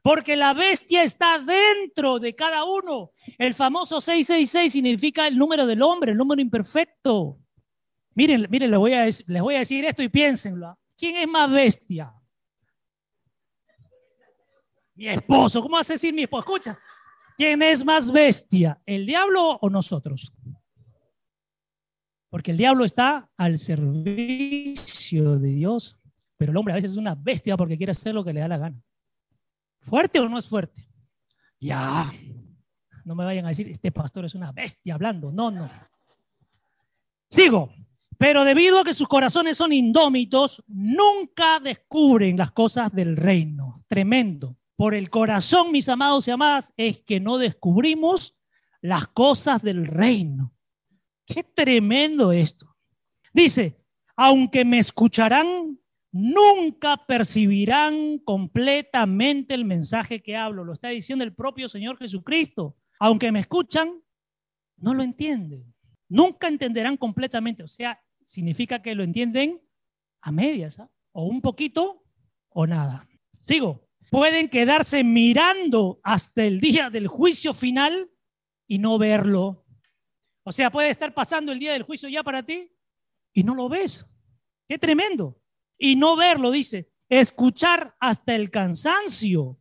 [0.04, 3.12] Porque la bestia está dentro de cada uno.
[3.38, 7.40] El famoso 666 significa el número del hombre, el número imperfecto.
[8.14, 10.78] Miren, miren, les voy a, les voy a decir esto y piénsenlo.
[10.98, 12.14] ¿Quién es más bestia?
[14.94, 15.62] Mi esposo.
[15.62, 16.42] ¿Cómo vas a decir mi esposo?
[16.42, 16.80] Escucha.
[17.38, 18.82] ¿Quién es más bestia?
[18.86, 20.34] ¿El diablo o nosotros?
[22.30, 25.98] Porque el diablo está al servicio de Dios,
[26.36, 28.50] pero el hombre a veces es una bestia porque quiere hacer lo que le da
[28.50, 28.84] la gana.
[29.84, 30.88] ¿Fuerte o no es fuerte?
[31.60, 32.12] Ya.
[33.06, 35.32] No me vayan a decir, este pastor es una bestia hablando.
[35.32, 35.70] No, no.
[37.30, 37.74] Sigo.
[38.18, 43.84] Pero debido a que sus corazones son indómitos, nunca descubren las cosas del reino.
[43.88, 44.58] Tremendo.
[44.76, 48.36] Por el corazón, mis amados y amadas, es que no descubrimos
[48.82, 50.54] las cosas del reino.
[51.26, 52.76] Qué tremendo esto.
[53.34, 53.84] Dice,
[54.16, 55.80] aunque me escucharán,
[56.14, 60.64] nunca percibirán completamente el mensaje que hablo.
[60.64, 62.78] Lo está diciendo el propio Señor Jesucristo.
[63.00, 64.02] Aunque me escuchan,
[64.78, 65.74] no lo entienden.
[66.08, 67.64] Nunca entenderán completamente.
[67.64, 69.60] O sea, significa que lo entienden
[70.22, 70.90] a medias, ¿ah?
[71.12, 72.06] o un poquito
[72.50, 73.10] o nada.
[73.42, 73.90] Sigo.
[74.12, 78.12] Pueden quedarse mirando hasta el día del juicio final
[78.68, 79.66] y no verlo.
[80.44, 82.72] O sea, puede estar pasando el día del juicio ya para ti
[83.34, 84.06] y no lo ves.
[84.68, 85.43] Qué tremendo.
[85.78, 89.60] Y no verlo, dice, escuchar hasta el cansancio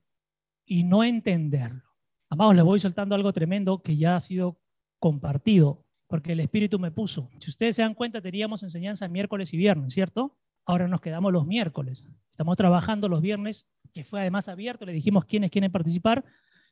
[0.65, 1.83] y no entenderlo.
[2.29, 4.59] Amados, les voy soltando algo tremendo que ya ha sido
[4.99, 7.31] compartido porque el Espíritu me puso.
[7.41, 10.37] Si ustedes se dan cuenta, teníamos enseñanza miércoles y viernes, ¿cierto?
[10.67, 12.09] Ahora nos quedamos los miércoles.
[12.31, 16.25] Estamos trabajando los viernes, que fue además abierto, le dijimos quiénes quieren participar,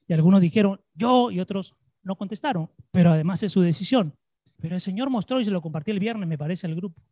[0.07, 4.15] y algunos dijeron yo y otros no contestaron, pero además es su decisión.
[4.59, 7.03] Pero el Señor mostró y se lo compartí el viernes, me parece, al grupo.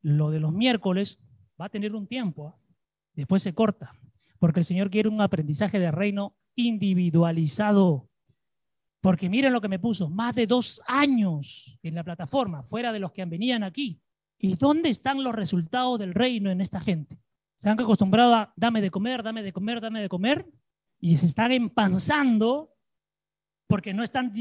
[0.00, 1.18] Lo de los miércoles
[1.60, 2.60] va a tener un tiempo, ¿ah?
[3.14, 3.92] después se corta,
[4.38, 8.08] porque el Señor quiere un aprendizaje de reino individualizado.
[9.00, 12.98] Porque miren lo que me puso, más de dos años en la plataforma, fuera de
[12.98, 14.00] los que venían aquí.
[14.38, 17.18] ¿Y dónde están los resultados del reino en esta gente?
[17.54, 20.46] Se han acostumbrado a dame de comer, dame de comer, dame de comer,
[21.00, 22.74] y se están empanzando
[23.66, 24.32] porque no están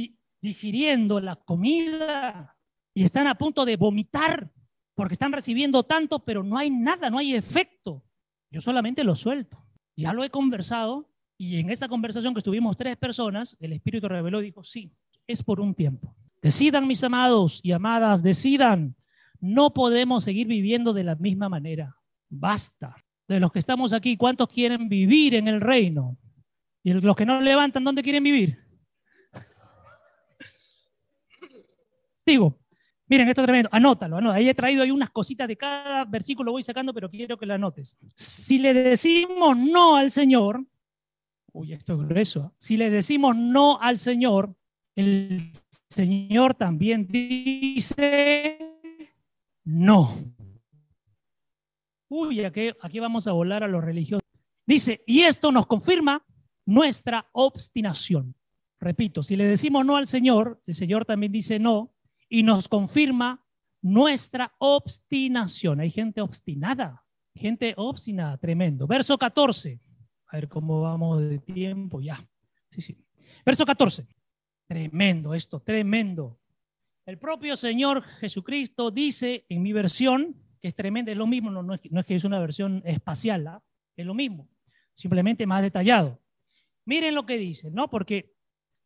[0.41, 2.57] digiriendo la comida
[2.93, 4.51] y están a punto de vomitar
[4.96, 8.04] porque están recibiendo tanto, pero no hay nada, no hay efecto.
[8.50, 9.62] Yo solamente lo suelto.
[9.96, 14.41] Ya lo he conversado y en esa conversación que estuvimos tres personas, el Espíritu reveló
[14.41, 14.93] y dijo, sí,
[15.28, 16.16] es por un tiempo.
[16.41, 18.96] Decidan, mis amados y amadas, decidan.
[19.39, 21.98] No podemos seguir viviendo de la misma manera.
[22.30, 22.96] Basta.
[23.28, 26.18] De los que estamos aquí, ¿cuántos quieren vivir en el reino?
[26.84, 28.60] Y los que no levantan, ¿dónde quieren vivir?
[32.26, 32.58] Sigo.
[33.08, 33.70] Miren, esto es tremendo.
[33.72, 34.36] Anótalo, anótalo.
[34.36, 37.53] Ahí he traído ahí unas cositas de cada versículo, voy sacando, pero quiero que lo
[37.53, 37.95] anotes.
[38.16, 40.66] Si le decimos no al Señor,
[41.51, 42.45] uy, esto es grueso.
[42.45, 42.56] ¿eh?
[42.58, 44.56] Si le decimos no al Señor,
[44.95, 45.39] el
[45.88, 48.58] Señor también dice
[49.64, 50.34] no.
[52.10, 54.28] Uy, aquí, aquí vamos a volar a los religiosos.
[54.66, 56.26] Dice, y esto nos confirma
[56.66, 58.36] nuestra obstinación.
[58.80, 61.95] Repito, si le decimos no al Señor, el Señor también dice no
[62.30, 63.46] y nos confirma
[63.82, 65.80] nuestra obstinación.
[65.80, 67.04] Hay gente obstinada,
[67.34, 68.88] gente obstinada, tremendo.
[68.88, 69.80] Verso 14.
[70.28, 72.28] A ver cómo vamos de tiempo ya.
[72.72, 72.98] Sí, sí.
[73.46, 74.08] Verso 14.
[74.68, 76.40] Tremendo esto, tremendo.
[77.06, 81.76] El propio Señor Jesucristo dice en mi versión, que es tremendo, es lo mismo, no,
[81.76, 83.64] es, que es una versión espacial, ¿ah?
[83.96, 84.50] es lo mismo,
[84.96, 86.20] simplemente más detallado.
[86.86, 87.92] Miren lo que dice, ¿no?
[87.92, 88.35] Porque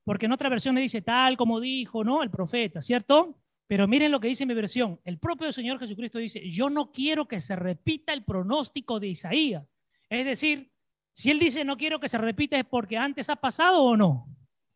[0.10, 2.24] porque en otra versión le dice tal como dijo, ¿no?
[2.24, 3.38] El profeta, ¿cierto?
[3.68, 5.00] Pero miren lo que dice mi versión.
[5.04, 9.64] El propio Señor Jesucristo dice, yo no quiero que se repita el pronóstico de Isaías.
[10.10, 10.72] Es decir,
[11.14, 14.28] si él dice no quiero que se repita es porque antes ha pasado o no.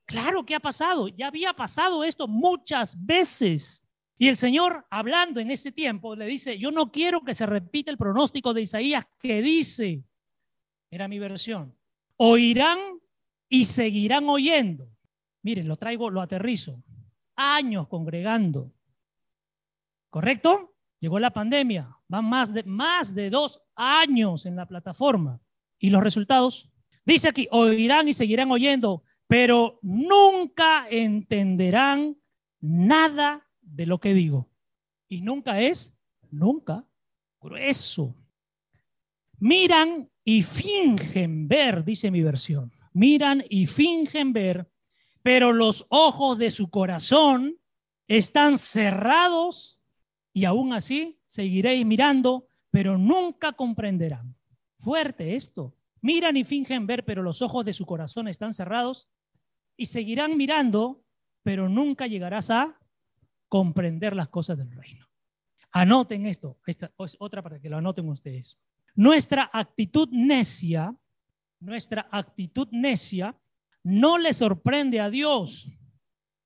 [0.05, 3.84] Claro que ha pasado, ya había pasado esto muchas veces.
[4.19, 7.89] Y el Señor, hablando en ese tiempo, le dice, yo no quiero que se repita
[7.89, 10.03] el pronóstico de Isaías que dice,
[10.91, 11.75] era mi versión,
[12.17, 12.77] oirán
[13.49, 14.92] y seguirán oyendo.
[15.43, 16.81] Miren, lo traigo, lo aterrizo.
[17.35, 18.73] Años congregando.
[20.09, 20.75] ¿Correcto?
[20.99, 21.97] Llegó la pandemia.
[22.07, 25.41] Van más de, más de dos años en la plataforma.
[25.77, 26.71] ¿Y los resultados?
[27.05, 32.17] Dice aquí, oirán y seguirán oyendo, pero nunca entenderán
[32.61, 34.49] nada de lo que digo.
[35.09, 35.93] Y nunca es,
[36.31, 36.87] nunca,
[37.41, 38.15] grueso.
[39.39, 42.71] Miran y fingen ver, dice mi versión.
[42.93, 44.71] Miran y fingen ver,
[45.24, 47.57] pero los ojos de su corazón
[48.07, 49.80] están cerrados
[50.34, 54.36] y aún así seguiréis mirando, pero nunca comprenderán.
[54.78, 55.76] Fuerte esto.
[56.01, 59.07] Miran y fingen ver, pero los ojos de su corazón están cerrados
[59.78, 61.01] y seguirán mirando,
[61.41, 62.78] pero nunca llegarás a
[63.47, 65.07] comprender las cosas del reino.
[65.71, 68.59] Anoten esto, esta es otra para que lo anoten ustedes.
[68.95, 70.93] Nuestra actitud necia,
[71.61, 73.36] nuestra actitud necia
[73.84, 75.69] no le sorprende a Dios.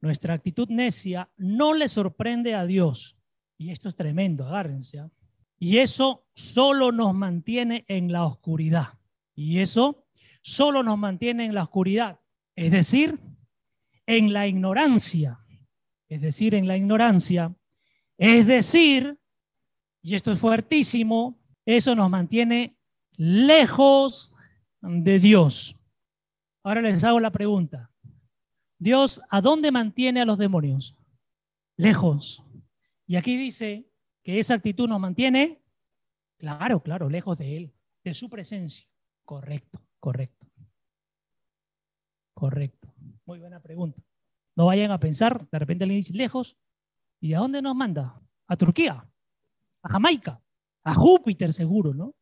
[0.02, 3.18] Nuestra actitud necia no le sorprende a Dios.
[3.58, 5.00] Y esto es tremendo, agárrense.
[5.00, 5.10] ¿ah?
[5.60, 9.00] Y eso solo nos mantiene en la oscuridad.
[9.36, 10.06] Y eso
[10.42, 12.20] solo nos mantiene en la oscuridad.
[12.56, 13.20] Es decir,
[14.06, 15.40] en la ignorancia.
[16.10, 17.56] Es decir, en la ignorancia.
[18.18, 19.20] Es decir,
[20.02, 22.78] y esto es fuertísimo, eso nos mantiene
[23.18, 24.34] lejos
[24.82, 25.77] de Dios.
[26.68, 27.90] Ahora les hago la pregunta.
[28.78, 30.98] Dios, ¿a dónde mantiene a los demonios?
[31.78, 32.44] Lejos.
[33.06, 33.90] Y aquí dice
[34.22, 35.64] que esa actitud nos mantiene,
[36.38, 38.86] claro, claro, lejos de Él, de su presencia.
[39.24, 40.46] Correcto, correcto.
[42.34, 42.94] Correcto.
[43.26, 44.04] Muy buena pregunta.
[44.54, 46.58] No vayan a pensar, de repente alguien dice, lejos,
[47.22, 48.22] ¿y a dónde nos manda?
[48.46, 49.10] A Turquía,
[49.84, 50.44] a Jamaica,
[50.84, 52.14] a Júpiter seguro, ¿no?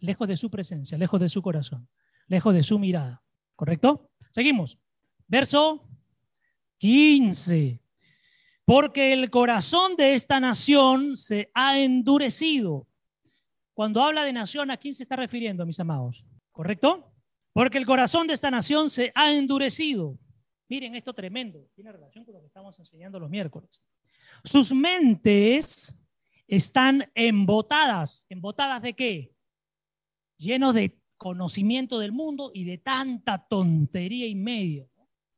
[0.00, 1.86] Lejos de su presencia, lejos de su corazón,
[2.28, 3.22] lejos de su mirada.
[3.60, 4.10] ¿Correcto?
[4.30, 4.78] Seguimos.
[5.28, 5.86] Verso
[6.78, 7.78] 15.
[8.64, 12.88] Porque el corazón de esta nación se ha endurecido.
[13.74, 16.24] Cuando habla de nación, ¿a quién se está refiriendo, mis amados?
[16.52, 17.12] ¿Correcto?
[17.52, 20.18] Porque el corazón de esta nación se ha endurecido.
[20.66, 21.68] Miren esto tremendo.
[21.74, 23.82] Tiene relación con lo que estamos enseñando los miércoles.
[24.42, 25.94] Sus mentes
[26.48, 28.24] están embotadas.
[28.30, 29.34] ¿Embotadas de qué?
[30.38, 34.88] Llenos de conocimiento del mundo y de tanta tontería y medio.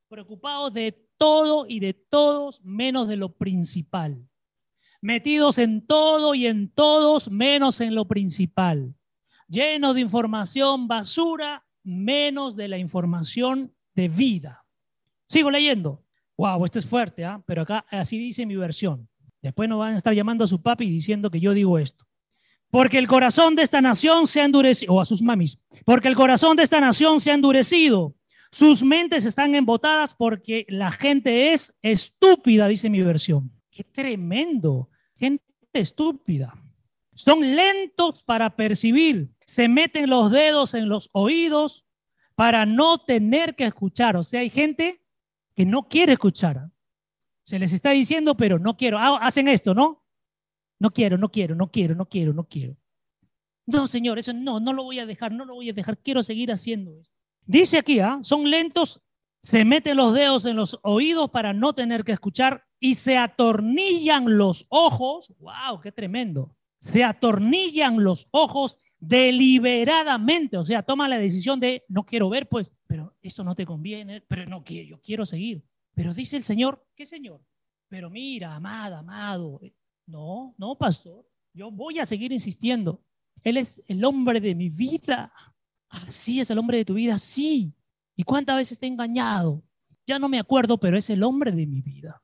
[0.08, 4.28] Preocupados de todo y de todos menos de lo principal.
[5.00, 8.94] Metidos en todo y en todos menos en lo principal.
[9.48, 14.64] Llenos de información basura menos de la información de vida.
[15.26, 16.04] Sigo leyendo.
[16.38, 17.42] Wow, esto es fuerte, ¿ah?
[17.44, 19.08] pero acá así dice mi versión.
[19.40, 22.06] Después nos van a estar llamando a su papi diciendo que yo digo esto.
[22.72, 26.16] Porque el corazón de esta nación se ha endurecido, o a sus mamis, porque el
[26.16, 28.14] corazón de esta nación se ha endurecido.
[28.50, 33.52] Sus mentes están embotadas porque la gente es estúpida, dice mi versión.
[33.70, 34.88] Qué tremendo.
[35.16, 35.44] Gente
[35.74, 36.54] estúpida.
[37.12, 39.28] Son lentos para percibir.
[39.44, 41.84] Se meten los dedos en los oídos
[42.36, 44.16] para no tener que escuchar.
[44.16, 45.02] O sea, hay gente
[45.54, 46.70] que no quiere escuchar.
[47.42, 48.98] Se les está diciendo, pero no quiero.
[48.98, 50.01] Ah, hacen esto, ¿no?
[50.82, 52.76] No quiero, no quiero, no quiero, no quiero, no quiero.
[53.64, 56.22] No, Señor, eso no, no lo voy a dejar, no lo voy a dejar, quiero
[56.22, 57.12] seguir haciendo eso.
[57.46, 58.18] Dice aquí, ¿ah?
[58.22, 59.00] son lentos
[59.42, 64.38] se meten los dedos en los oídos para no tener que escuchar y se atornillan
[64.38, 65.32] los ojos.
[65.38, 65.80] ¡Wow!
[65.82, 66.56] ¡Qué tremendo!
[66.80, 72.72] Se atornillan los ojos deliberadamente, o sea, toma la decisión de no quiero ver, pues,
[72.86, 75.62] pero esto no te conviene, pero no quiero, yo quiero seguir.
[75.94, 77.40] Pero dice el Señor, ¿qué Señor?
[77.88, 79.60] Pero mira, amada, amado,
[80.06, 83.02] no, no, pastor, yo voy a seguir insistiendo.
[83.42, 85.32] Él es el hombre de mi vida.
[85.88, 87.74] Así es el hombre de tu vida, sí.
[88.16, 89.62] ¿Y cuántas veces te he engañado?
[90.06, 92.22] Ya no me acuerdo, pero es el hombre de mi vida.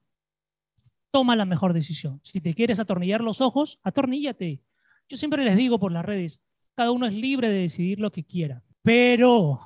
[1.10, 2.20] Toma la mejor decisión.
[2.22, 4.62] Si te quieres atornillar los ojos, atorníllate.
[5.08, 6.42] Yo siempre les digo por las redes,
[6.74, 9.60] cada uno es libre de decidir lo que quiera, pero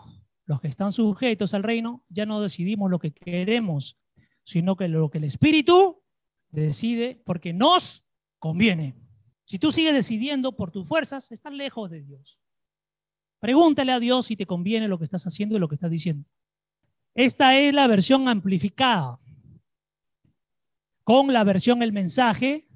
[0.46, 3.98] los que están sujetos al reino ya no decidimos lo que queremos,
[4.44, 6.01] sino que lo que el Espíritu
[6.60, 8.04] decide porque nos
[8.38, 8.94] conviene.
[9.44, 12.38] Si tú sigues decidiendo por tus fuerzas, estás lejos de Dios.
[13.40, 16.28] Pregúntale a Dios si te conviene lo que estás haciendo y lo que estás diciendo.
[17.14, 19.18] Esta es la versión amplificada,
[21.02, 22.68] con la versión el mensaje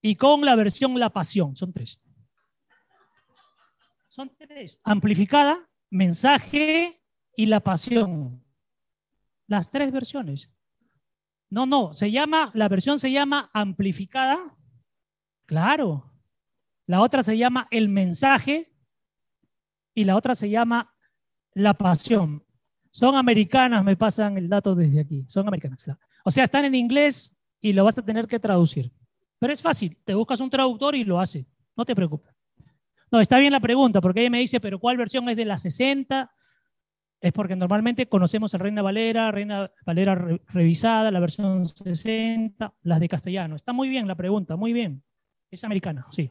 [0.00, 1.54] y con la versión la pasión.
[1.54, 2.00] Son tres.
[4.08, 4.80] Son tres.
[4.82, 7.00] Amplificada, mensaje
[7.36, 8.42] y la pasión.
[9.46, 10.50] Las tres versiones.
[11.50, 14.54] No, no, se llama, la versión se llama amplificada.
[15.46, 16.12] Claro.
[16.86, 18.72] La otra se llama el mensaje
[19.94, 20.94] y la otra se llama
[21.54, 22.44] la pasión.
[22.90, 25.24] Son americanas, me pasan el dato desde aquí.
[25.28, 25.86] Son americanas.
[26.24, 28.92] O sea, están en inglés y lo vas a tener que traducir.
[29.38, 31.46] Pero es fácil, te buscas un traductor y lo hace.
[31.76, 32.34] No te preocupes.
[33.10, 35.56] No, está bien la pregunta, porque ella me dice, pero ¿cuál versión es de la
[35.56, 36.30] 60?
[37.20, 40.14] Es porque normalmente conocemos el Reina Valera, Reina Valera
[40.48, 43.56] revisada, la versión 60, las de castellano.
[43.56, 45.02] Está muy bien la pregunta, muy bien.
[45.50, 46.30] Es americana, sí,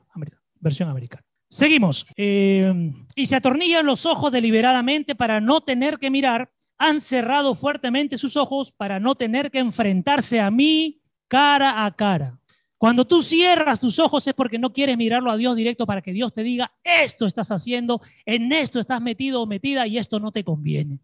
[0.60, 1.24] versión americana.
[1.50, 2.06] Seguimos.
[2.16, 6.52] Eh, y se atornillan los ojos deliberadamente para no tener que mirar.
[6.78, 12.40] Han cerrado fuertemente sus ojos para no tener que enfrentarse a mí cara a cara.
[12.78, 16.14] Cuando tú cierras tus ojos es porque no quieres mirarlo a Dios directo para que
[16.14, 20.32] Dios te diga, esto estás haciendo, en esto estás metido o metida y esto no
[20.32, 21.00] te conviene.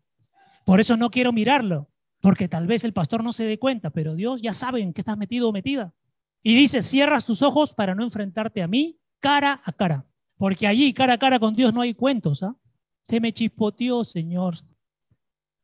[0.66, 1.90] Por eso no quiero mirarlo,
[2.22, 5.02] porque tal vez el pastor no se dé cuenta, pero Dios ya sabe en qué
[5.02, 5.94] estás metido o metida.
[6.44, 10.06] Y dice, cierras tus ojos para no enfrentarte a mí cara a cara,
[10.38, 12.44] porque allí cara a cara con Dios no hay cuentos.
[12.44, 12.56] ¿ah?
[13.02, 14.56] Se me chispoteó, Señor.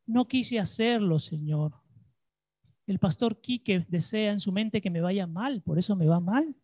[0.08, 1.74] No quise hacerlo, Señor.
[2.90, 6.20] El pastor Quique desea en su mente que me vaya mal, por eso me va
[6.20, 6.56] mal.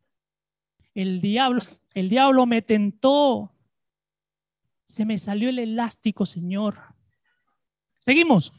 [0.95, 1.61] El diablo,
[1.93, 3.53] el diablo me tentó.
[4.85, 6.79] Se me salió el elástico, Señor.
[7.99, 8.53] Seguimos.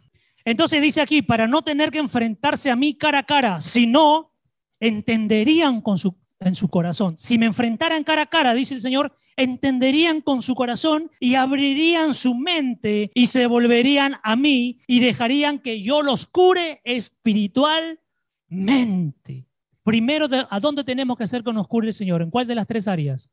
[0.45, 4.31] Entonces dice aquí, para no tener que enfrentarse a mí cara a cara, sino
[4.79, 7.17] entenderían con su en su corazón.
[7.19, 12.15] Si me enfrentaran cara a cara, dice el Señor, entenderían con su corazón y abrirían
[12.15, 19.47] su mente y se volverían a mí y dejarían que yo los cure espiritualmente.
[19.83, 22.23] Primero, ¿a dónde tenemos que hacer que nos cure el Señor?
[22.23, 23.31] ¿En cuál de las tres áreas?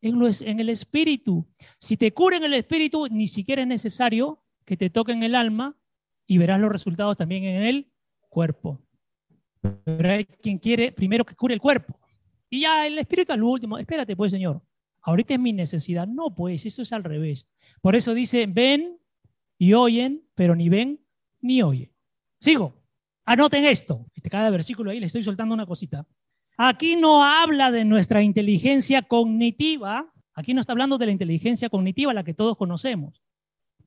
[0.00, 1.46] En, en el espíritu.
[1.78, 5.76] Si te cura en el espíritu, ni siquiera es necesario que te toquen el alma
[6.26, 7.92] y verás los resultados también en el
[8.28, 8.80] cuerpo.
[9.84, 11.98] Pero hay quien quiere primero que cure el cuerpo.
[12.48, 14.62] Y ya el espíritu al último, espérate pues Señor,
[15.02, 16.06] ahorita es mi necesidad.
[16.06, 17.46] No, pues eso es al revés.
[17.80, 18.98] Por eso dice, ven
[19.58, 21.00] y oyen, pero ni ven
[21.40, 21.90] ni oyen.
[22.40, 22.74] Sigo.
[23.24, 24.06] Anoten esto.
[24.14, 26.06] Este, cada versículo ahí le estoy soltando una cosita.
[26.56, 30.12] Aquí no habla de nuestra inteligencia cognitiva.
[30.34, 33.22] Aquí no está hablando de la inteligencia cognitiva, la que todos conocemos,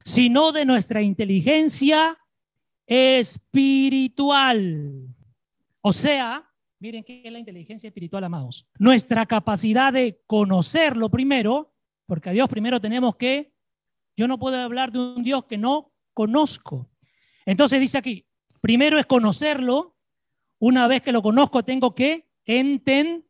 [0.04, 2.18] sino de nuestra inteligencia
[2.86, 4.36] espiritual.
[5.82, 6.49] O sea,
[6.82, 8.66] Miren qué es la inteligencia espiritual, amados.
[8.78, 11.76] Nuestra capacidad de conocerlo primero,
[12.06, 13.52] porque a Dios primero tenemos que,
[14.16, 16.90] yo no puedo hablar de un Dios que no conozco.
[17.46, 18.26] Entonces dice aquí,
[18.62, 19.98] primero es conocerlo,
[20.58, 23.22] una vez que lo conozco tengo que entenderlo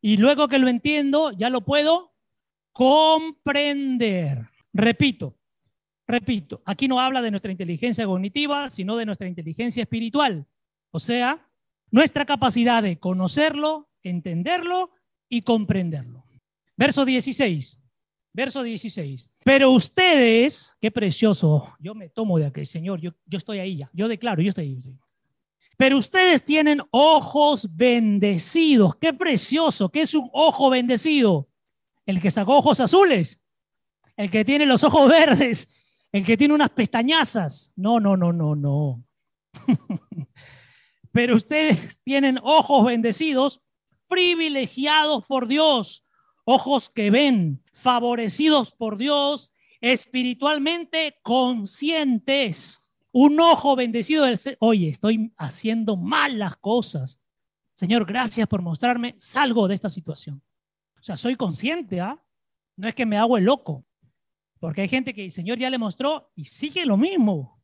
[0.00, 2.14] y luego que lo entiendo ya lo puedo
[2.70, 4.48] comprender.
[4.72, 5.36] Repito,
[6.06, 10.46] repito, aquí no habla de nuestra inteligencia cognitiva, sino de nuestra inteligencia espiritual.
[10.90, 11.46] O sea,
[11.90, 14.90] nuestra capacidad de conocerlo, entenderlo
[15.28, 16.24] y comprenderlo.
[16.76, 17.78] Verso 16.
[18.32, 19.28] Verso 16.
[19.44, 23.90] Pero ustedes, qué precioso, yo me tomo de aquel Señor, yo, yo estoy ahí ya,
[23.92, 24.80] yo declaro, yo estoy ahí.
[25.76, 28.96] Pero ustedes tienen ojos bendecidos.
[28.96, 31.48] Qué precioso, ¿qué es un ojo bendecido?
[32.04, 33.40] El que sacó ojos azules,
[34.16, 37.72] el que tiene los ojos verdes, el que tiene unas pestañazas.
[37.76, 39.04] No, no, no, no, no.
[41.18, 43.60] Pero ustedes tienen ojos bendecidos,
[44.06, 46.04] privilegiados por Dios,
[46.44, 49.50] ojos que ven, favorecidos por Dios
[49.80, 52.80] espiritualmente conscientes.
[53.10, 57.20] Un ojo bendecido del Oye, estoy haciendo malas cosas.
[57.74, 60.40] Señor, gracias por mostrarme, salgo de esta situación.
[61.00, 62.24] O sea, soy consciente, ¿ah?
[62.76, 63.84] No es que me hago el loco.
[64.60, 67.60] Porque hay gente que el Señor ya le mostró y sigue lo mismo.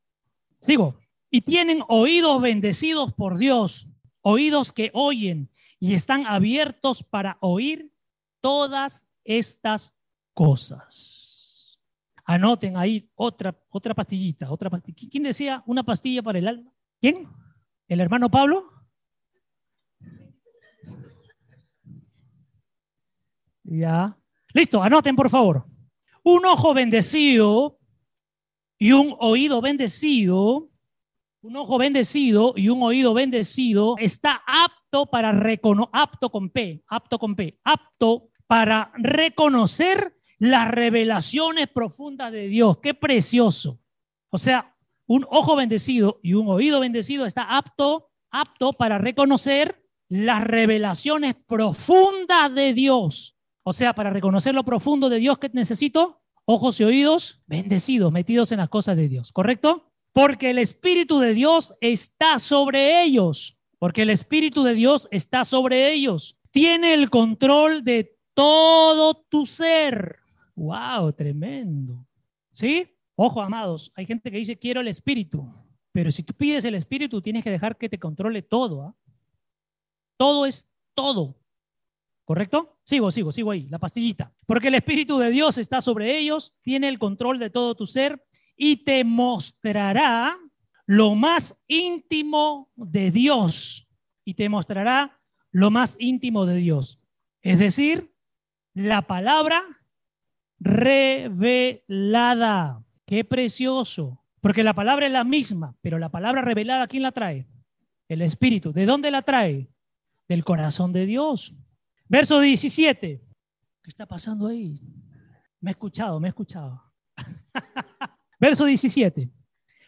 [0.60, 1.03] Sigo.
[1.34, 3.88] Y tienen oídos bendecidos por Dios,
[4.20, 7.92] oídos que oyen y están abiertos para oír
[8.40, 9.96] todas estas
[10.32, 11.80] cosas.
[12.24, 14.70] Anoten ahí otra, otra pastillita, otra.
[15.10, 16.72] ¿Quién decía una pastilla para el alma?
[17.00, 17.28] ¿Quién?
[17.88, 18.70] ¿El hermano Pablo?
[23.64, 24.16] Ya.
[24.52, 25.66] Listo, anoten por favor.
[26.22, 27.80] Un ojo bendecido
[28.78, 30.70] y un oído bendecido,
[31.44, 37.18] un ojo bendecido y un oído bendecido está apto para reconocer, apto con P, apto
[37.18, 42.78] con P, apto para reconocer las revelaciones profundas de Dios.
[42.78, 43.78] Qué precioso.
[44.30, 44.74] O sea,
[45.06, 52.54] un ojo bendecido y un oído bendecido está apto, apto para reconocer las revelaciones profundas
[52.54, 53.36] de Dios.
[53.64, 58.50] O sea, para reconocer lo profundo de Dios que necesito, ojos y oídos bendecidos, metidos
[58.52, 59.93] en las cosas de Dios, ¿correcto?
[60.14, 65.92] Porque el Espíritu de Dios está sobre ellos, porque el Espíritu de Dios está sobre
[65.92, 66.38] ellos.
[66.52, 70.20] Tiene el control de todo tu ser.
[70.54, 71.12] ¡Wow!
[71.14, 72.06] Tremendo.
[72.52, 72.88] ¿Sí?
[73.16, 75.52] Ojo, amados, hay gente que dice, quiero el Espíritu,
[75.90, 78.82] pero si tú pides el Espíritu, tienes que dejar que te controle todo.
[78.82, 78.94] ¿ah?
[80.16, 81.36] Todo es todo.
[82.24, 82.78] ¿Correcto?
[82.84, 84.32] Sigo, sigo, sigo ahí, la pastillita.
[84.46, 88.24] Porque el Espíritu de Dios está sobre ellos, tiene el control de todo tu ser
[88.56, 90.38] y te mostrará
[90.86, 93.88] lo más íntimo de Dios.
[94.24, 97.00] Y te mostrará lo más íntimo de Dios.
[97.42, 98.14] Es decir,
[98.74, 99.62] la palabra
[100.58, 102.02] revelada.
[103.06, 104.20] Qué precioso.
[104.40, 107.48] Porque la palabra es la misma, pero la palabra revelada, ¿quién la trae?
[108.08, 108.72] El Espíritu.
[108.72, 109.70] ¿De dónde la trae?
[110.28, 111.54] Del corazón de Dios.
[112.08, 113.22] Verso 17.
[113.82, 114.80] ¿Qué está pasando ahí?
[115.60, 116.82] Me he escuchado, me he escuchado.
[118.44, 119.30] Verso 17.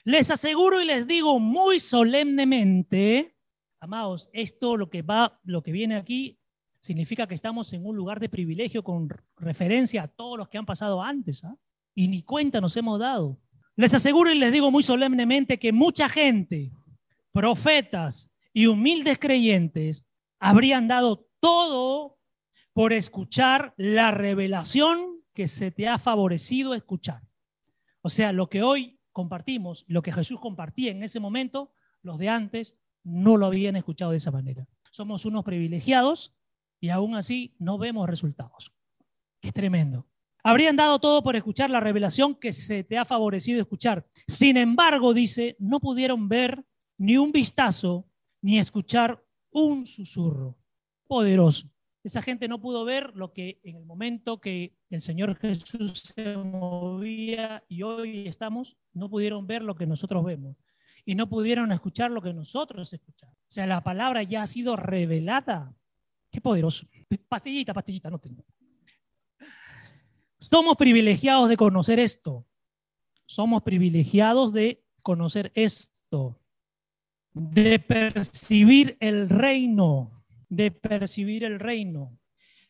[0.05, 3.37] Les aseguro y les digo muy solemnemente,
[3.81, 6.39] amados, esto lo que va, lo que viene aquí
[6.81, 10.65] significa que estamos en un lugar de privilegio con referencia a todos los que han
[10.65, 11.55] pasado antes, ¿ah?
[11.95, 13.39] y ni cuenta nos hemos dado.
[13.75, 16.73] Les aseguro y les digo muy solemnemente que mucha gente,
[17.33, 20.07] profetas y humildes creyentes,
[20.39, 22.17] habrían dado todo
[22.73, 27.21] por escuchar la revelación que se te ha favorecido escuchar.
[28.07, 32.29] O sea, lo que hoy compartimos, lo que Jesús compartía en ese momento, los de
[32.29, 34.69] antes no lo habían escuchado de esa manera.
[34.93, 36.33] Somos unos privilegiados
[36.79, 38.73] y aún así no vemos resultados.
[39.41, 40.07] Qué tremendo.
[40.45, 44.07] Habrían dado todo por escuchar la revelación que se te ha favorecido escuchar.
[44.29, 46.65] Sin embargo, dice, no pudieron ver
[46.99, 48.09] ni un vistazo
[48.41, 50.57] ni escuchar un susurro
[51.09, 51.69] poderoso.
[52.07, 56.37] Esa gente no pudo ver lo que en el momento que el Señor Jesús se
[56.37, 60.57] movía y hoy estamos, no pudieron ver lo que nosotros vemos
[61.05, 63.35] y no pudieron escuchar lo que nosotros escuchamos.
[63.35, 65.75] O sea, la palabra ya ha sido revelada.
[66.31, 66.87] Qué poderoso.
[67.27, 68.45] Pastillita, pastillita, no tengo.
[70.39, 72.47] Somos privilegiados de conocer esto.
[73.25, 76.39] Somos privilegiados de conocer esto.
[77.33, 80.16] De percibir el reino
[80.49, 82.19] de percibir el reino.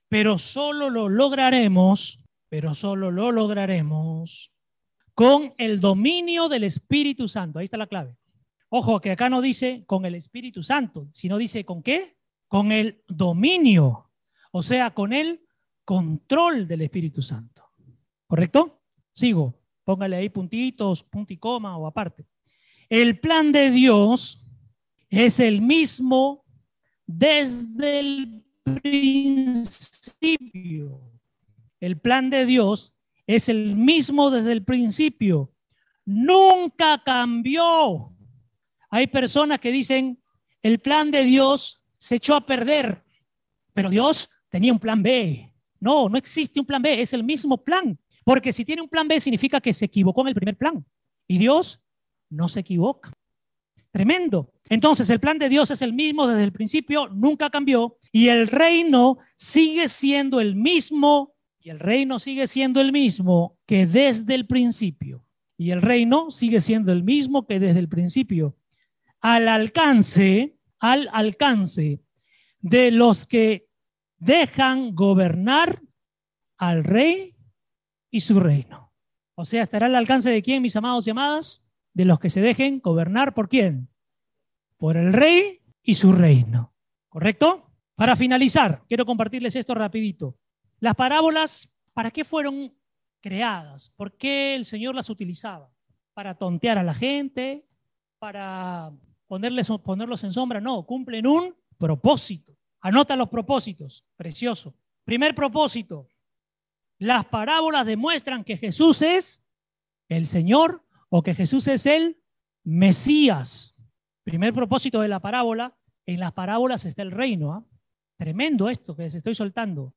[0.09, 4.53] Pero solo lo lograremos, pero solo lo lograremos
[5.15, 7.59] con el dominio del Espíritu Santo.
[7.59, 8.17] Ahí está la clave.
[8.69, 12.17] Ojo, que acá no dice con el Espíritu Santo, sino dice con qué?
[12.49, 14.11] Con el dominio,
[14.53, 15.41] o sea, con el
[15.85, 17.65] control del Espíritu Santo.
[18.27, 18.83] ¿Correcto?
[19.13, 19.59] Sigo.
[19.85, 22.27] Póngale ahí puntitos, punto y coma o aparte.
[22.89, 24.45] El plan de Dios
[25.09, 26.45] es el mismo
[27.07, 29.67] desde el principio.
[31.81, 32.95] El plan de Dios
[33.27, 35.53] es el mismo desde el principio.
[36.05, 38.13] Nunca cambió.
[38.91, 40.23] Hay personas que dicen,
[40.63, 43.05] el plan de Dios se echó a perder,
[43.73, 45.53] pero Dios tenía un plan B.
[45.81, 47.99] No, no existe un plan B, es el mismo plan.
[48.25, 50.85] Porque si tiene un plan B significa que se equivocó en el primer plan.
[51.29, 51.81] Y Dios
[52.29, 53.13] no se equivoca.
[53.97, 54.53] Tremendo.
[54.69, 58.47] Entonces el plan de Dios es el mismo desde el principio, nunca cambió y el
[58.47, 64.47] reino sigue siendo el mismo y el reino sigue siendo el mismo que desde el
[64.47, 65.25] principio.
[65.57, 68.59] Y el reino sigue siendo el mismo que desde el principio.
[69.23, 72.03] Al alcance, al alcance
[72.61, 73.67] de los que
[74.19, 75.81] dejan gobernar
[76.59, 77.35] al rey
[78.11, 78.93] y su reino.
[79.37, 81.66] O sea, estará al alcance de quién, mis amados y amadas?
[81.97, 83.89] De los que se dejen gobernar por quién?
[84.77, 86.75] Por el rey y su reino.
[87.09, 87.71] ¿Correcto?
[87.95, 90.37] Para finalizar, quiero compartirles esto rapidito.
[90.79, 92.77] Las parábolas, ¿para qué fueron
[93.23, 93.89] creadas?
[93.97, 95.73] ¿Por qué el Señor las utilizaba?
[96.13, 97.67] ¿Para tontear a la gente?
[98.19, 98.93] ¿Para
[99.27, 100.61] ponerles, ponerlos en sombra?
[100.61, 102.59] No, cumplen un propósito.
[102.83, 104.75] Anota los propósitos, precioso.
[105.03, 106.11] Primer propósito,
[106.99, 109.43] las parábolas demuestran que Jesús es
[110.11, 110.86] el Señor
[111.23, 112.19] que Jesús es el
[112.65, 113.75] Mesías.
[114.25, 115.77] Primer propósito de la parábola,
[116.07, 117.53] en las parábolas está el reino.
[117.53, 117.65] ¿ah?
[118.17, 119.95] Tremendo esto que les estoy soltando.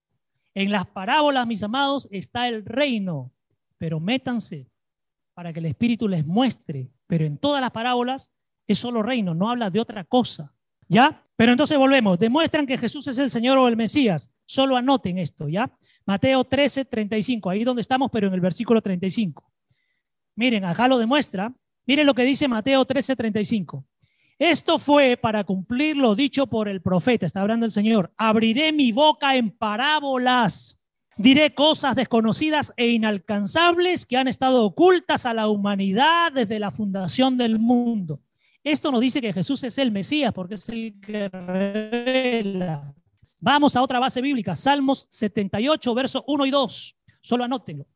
[0.54, 3.32] En las parábolas, mis amados, está el reino,
[3.78, 4.70] pero métanse
[5.34, 6.92] para que el Espíritu les muestre.
[7.08, 8.32] Pero en todas las parábolas
[8.68, 10.54] es solo reino, no habla de otra cosa.
[10.88, 11.24] ¿Ya?
[11.36, 12.20] Pero entonces volvemos.
[12.20, 14.32] Demuestran que Jesús es el Señor o el Mesías.
[14.46, 15.72] Solo anoten esto, ¿ya?
[16.06, 17.50] Mateo 13, 35.
[17.50, 19.50] Ahí donde estamos, pero en el versículo 35.
[20.40, 21.54] Miren, acá lo demuestra.
[21.86, 23.84] Miren lo que dice Mateo 13, 35.
[24.38, 28.14] Esto fue para cumplir lo dicho por el profeta, está hablando el Señor.
[28.16, 30.80] Abriré mi boca en parábolas,
[31.18, 37.38] diré cosas desconocidas e inalcanzables que han estado ocultas a la humanidad desde la fundación
[37.38, 38.22] del mundo.
[38.64, 42.94] Esto nos dice que Jesús es el Mesías porque es el que revela.
[43.42, 46.96] Vamos a otra base bíblica, Salmos 78, versos 1 y 2.
[47.20, 47.88] Solo anótenlo.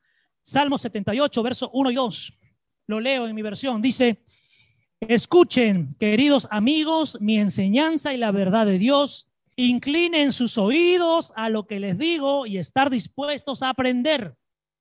[0.44, 2.34] Salmos 78, versos 1 y 2.
[2.88, 3.82] Lo leo en mi versión.
[3.82, 4.22] Dice,
[5.00, 9.30] Escuchen, queridos amigos, mi enseñanza y la verdad de Dios.
[9.56, 14.36] Inclinen sus oídos a lo que les digo y estar dispuestos a aprender.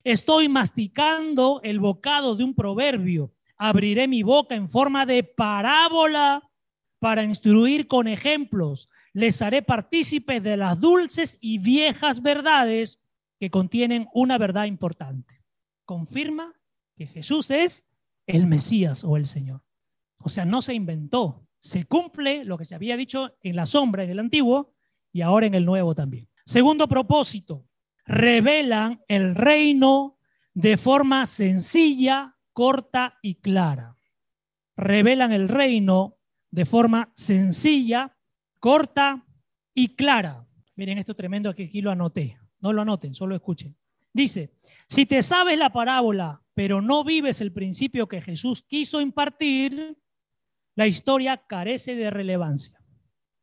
[0.05, 3.33] Estoy masticando el bocado de un proverbio.
[3.57, 6.43] Abriré mi boca en forma de parábola
[6.99, 8.89] para instruir con ejemplos.
[9.13, 13.01] Les haré partícipes de las dulces y viejas verdades
[13.39, 15.42] que contienen una verdad importante.
[15.85, 16.55] Confirma
[16.97, 17.87] que Jesús es
[18.27, 19.63] el Mesías o el Señor.
[20.19, 21.47] O sea, no se inventó.
[21.61, 24.75] Se cumple lo que se había dicho en la sombra en el antiguo
[25.13, 26.29] y ahora en el nuevo también.
[26.45, 27.67] Segundo propósito,
[28.05, 30.19] revelan el reino
[30.55, 33.97] de forma sencilla, corta y clara.
[34.77, 36.19] Revelan el reino
[36.51, 38.17] de forma sencilla,
[38.59, 39.25] corta
[39.75, 40.47] y clara.
[40.77, 42.39] Miren esto tremendo que aquí lo anoté.
[42.61, 43.77] No lo anoten, solo escuchen.
[44.13, 44.53] Dice,
[44.89, 49.97] si te sabes la parábola, pero no vives el principio que Jesús quiso impartir,
[50.75, 52.79] la historia carece de relevancia.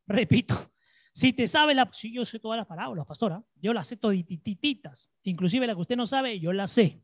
[0.06, 0.72] Repito,
[1.12, 1.88] si te sabe la...
[1.92, 5.96] Si yo sé todas las parábolas, pastora, yo las sé todititas, inclusive la que usted
[5.96, 7.02] no sabe, yo la sé.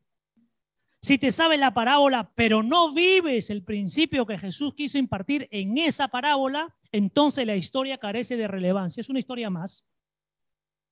[1.01, 5.77] Si te sabe la parábola, pero no vives el principio que Jesús quiso impartir en
[5.77, 9.01] esa parábola, entonces la historia carece de relevancia.
[9.01, 9.85] Es una historia más.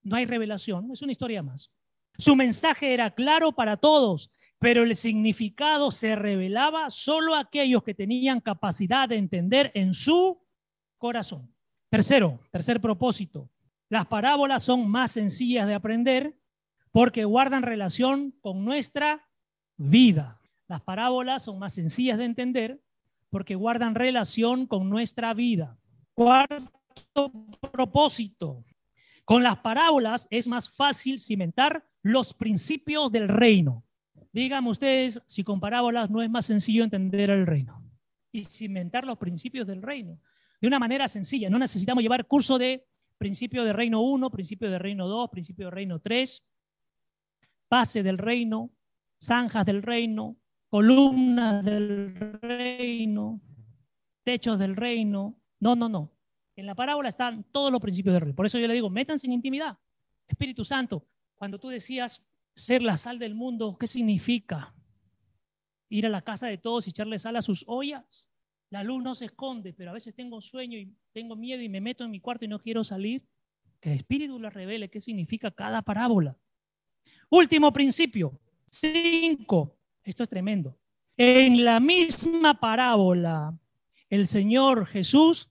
[0.03, 1.71] No hay revelación, es una historia más.
[2.17, 7.93] Su mensaje era claro para todos, pero el significado se revelaba solo a aquellos que
[7.93, 10.41] tenían capacidad de entender en su
[10.97, 11.53] corazón.
[11.89, 13.49] Tercero, tercer propósito,
[13.89, 16.37] las parábolas son más sencillas de aprender
[16.91, 19.27] porque guardan relación con nuestra
[19.77, 20.41] vida.
[20.67, 22.81] Las parábolas son más sencillas de entender
[23.29, 25.77] porque guardan relación con nuestra vida.
[26.13, 26.71] Cuarto
[27.71, 28.63] propósito,
[29.25, 33.83] con las parábolas es más fácil cimentar los principios del reino.
[34.31, 37.83] Díganme ustedes si con parábolas no es más sencillo entender el reino
[38.31, 40.19] y cimentar los principios del reino
[40.61, 41.49] de una manera sencilla.
[41.49, 42.85] No necesitamos llevar curso de
[43.17, 46.45] principio de reino 1, principio de reino 2, principio de reino 3,
[47.69, 48.71] base del reino,
[49.21, 50.37] zanjas del reino,
[50.69, 53.41] columnas del reino,
[54.23, 55.39] techos del reino.
[55.59, 56.14] No, no, no.
[56.55, 58.35] En la parábola están todos los principios del reino.
[58.35, 59.77] Por eso yo le digo, métanse en intimidad.
[60.27, 61.05] Espíritu Santo,
[61.35, 62.25] cuando tú decías,
[62.55, 64.73] ser la sal del mundo, ¿qué significa?
[65.89, 68.27] Ir a la casa de todos y echarle sal a sus ollas.
[68.69, 71.81] La luz no se esconde, pero a veces tengo sueño y tengo miedo y me
[71.81, 73.23] meto en mi cuarto y no quiero salir.
[73.79, 76.37] Que el Espíritu le revele qué significa cada parábola.
[77.29, 78.39] Último principio.
[78.69, 79.77] Cinco.
[80.03, 80.77] Esto es tremendo.
[81.17, 83.57] En la misma parábola,
[84.09, 85.49] el Señor Jesús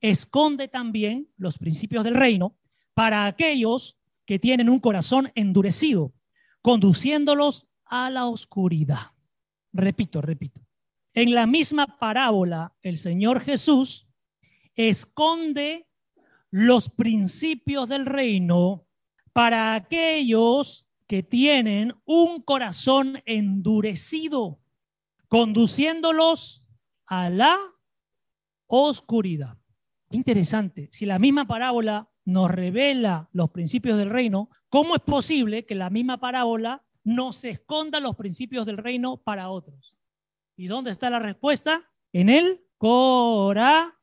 [0.00, 2.56] esconde también los principios del reino
[2.94, 6.12] para aquellos que tienen un corazón endurecido
[6.66, 9.12] conduciéndolos a la oscuridad.
[9.72, 10.60] Repito, repito.
[11.14, 14.08] En la misma parábola, el Señor Jesús
[14.74, 15.86] esconde
[16.50, 18.84] los principios del reino
[19.32, 24.58] para aquellos que tienen un corazón endurecido,
[25.28, 26.66] conduciéndolos
[27.06, 27.56] a la
[28.66, 29.56] oscuridad.
[30.10, 35.74] Interesante, si la misma parábola nos revela los principios del reino, ¿cómo es posible que
[35.74, 39.94] la misma parábola no se escondan los principios del reino para otros.
[40.56, 41.88] ¿Y dónde está la respuesta?
[42.12, 44.02] En el corazón.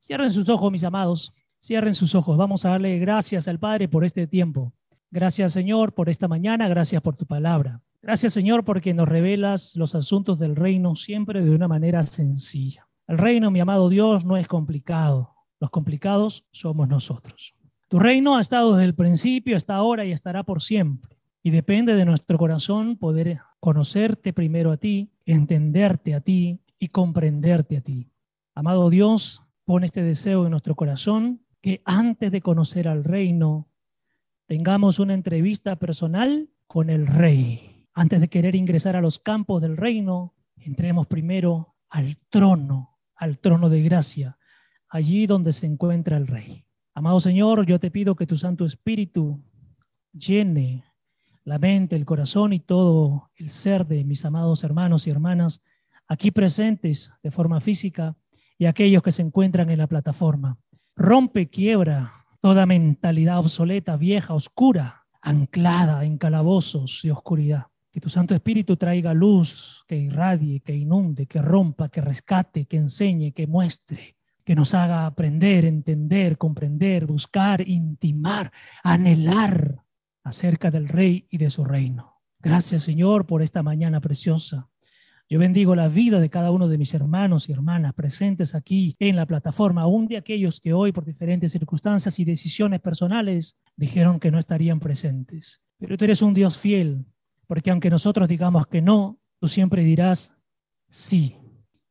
[0.00, 1.34] Cierren sus ojos, mis amados.
[1.60, 2.36] Cierren sus ojos.
[2.36, 4.72] Vamos a darle gracias al Padre por este tiempo.
[5.10, 6.68] Gracias, Señor, por esta mañana.
[6.68, 7.82] Gracias por tu palabra.
[8.00, 12.87] Gracias, Señor, porque nos revelas los asuntos del reino siempre de una manera sencilla.
[13.08, 15.34] El reino, mi amado Dios, no es complicado.
[15.60, 17.54] Los complicados somos nosotros.
[17.88, 21.16] Tu reino ha estado desde el principio, hasta ahora y estará por siempre.
[21.42, 27.78] Y depende de nuestro corazón poder conocerte primero a ti, entenderte a ti y comprenderte
[27.78, 28.10] a ti.
[28.54, 33.68] Amado Dios, pon este deseo en nuestro corazón que antes de conocer al reino
[34.46, 37.86] tengamos una entrevista personal con el rey.
[37.94, 43.68] Antes de querer ingresar a los campos del reino, entremos primero al trono, al trono
[43.68, 44.38] de gracia,
[44.88, 46.64] allí donde se encuentra el rey.
[46.94, 49.42] Amado Señor, yo te pido que tu Santo Espíritu
[50.12, 50.84] llene
[51.44, 55.62] la mente, el corazón y todo el ser de mis amados hermanos y hermanas
[56.06, 58.16] aquí presentes de forma física
[58.58, 60.58] y aquellos que se encuentran en la plataforma.
[60.96, 67.66] Rompe, quiebra toda mentalidad obsoleta, vieja, oscura, anclada en calabozos de oscuridad.
[67.98, 72.76] Que tu Santo Espíritu traiga luz, que irradie, que inunde, que rompa, que rescate, que
[72.76, 74.14] enseñe, que muestre,
[74.44, 78.52] que nos haga aprender, entender, comprender, buscar, intimar,
[78.84, 79.82] anhelar
[80.22, 82.20] acerca del Rey y de su reino.
[82.38, 84.68] Gracias Señor por esta mañana preciosa.
[85.28, 89.16] Yo bendigo la vida de cada uno de mis hermanos y hermanas presentes aquí en
[89.16, 94.30] la plataforma, aún de aquellos que hoy por diferentes circunstancias y decisiones personales dijeron que
[94.30, 95.60] no estarían presentes.
[95.78, 97.04] Pero tú eres un Dios fiel,
[97.48, 100.32] porque aunque nosotros digamos que no, tú siempre dirás
[100.88, 101.36] sí.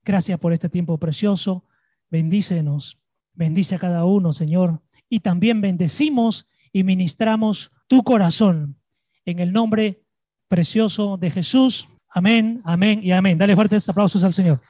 [0.05, 1.65] Gracias por este tiempo precioso.
[2.09, 3.01] Bendícenos,
[3.33, 4.81] bendice a cada uno, Señor.
[5.09, 8.77] Y también bendecimos y ministramos tu corazón
[9.25, 10.03] en el nombre
[10.47, 11.89] precioso de Jesús.
[12.07, 13.37] Amén, amén y amén.
[13.37, 14.61] Dale fuertes aplausos al Señor.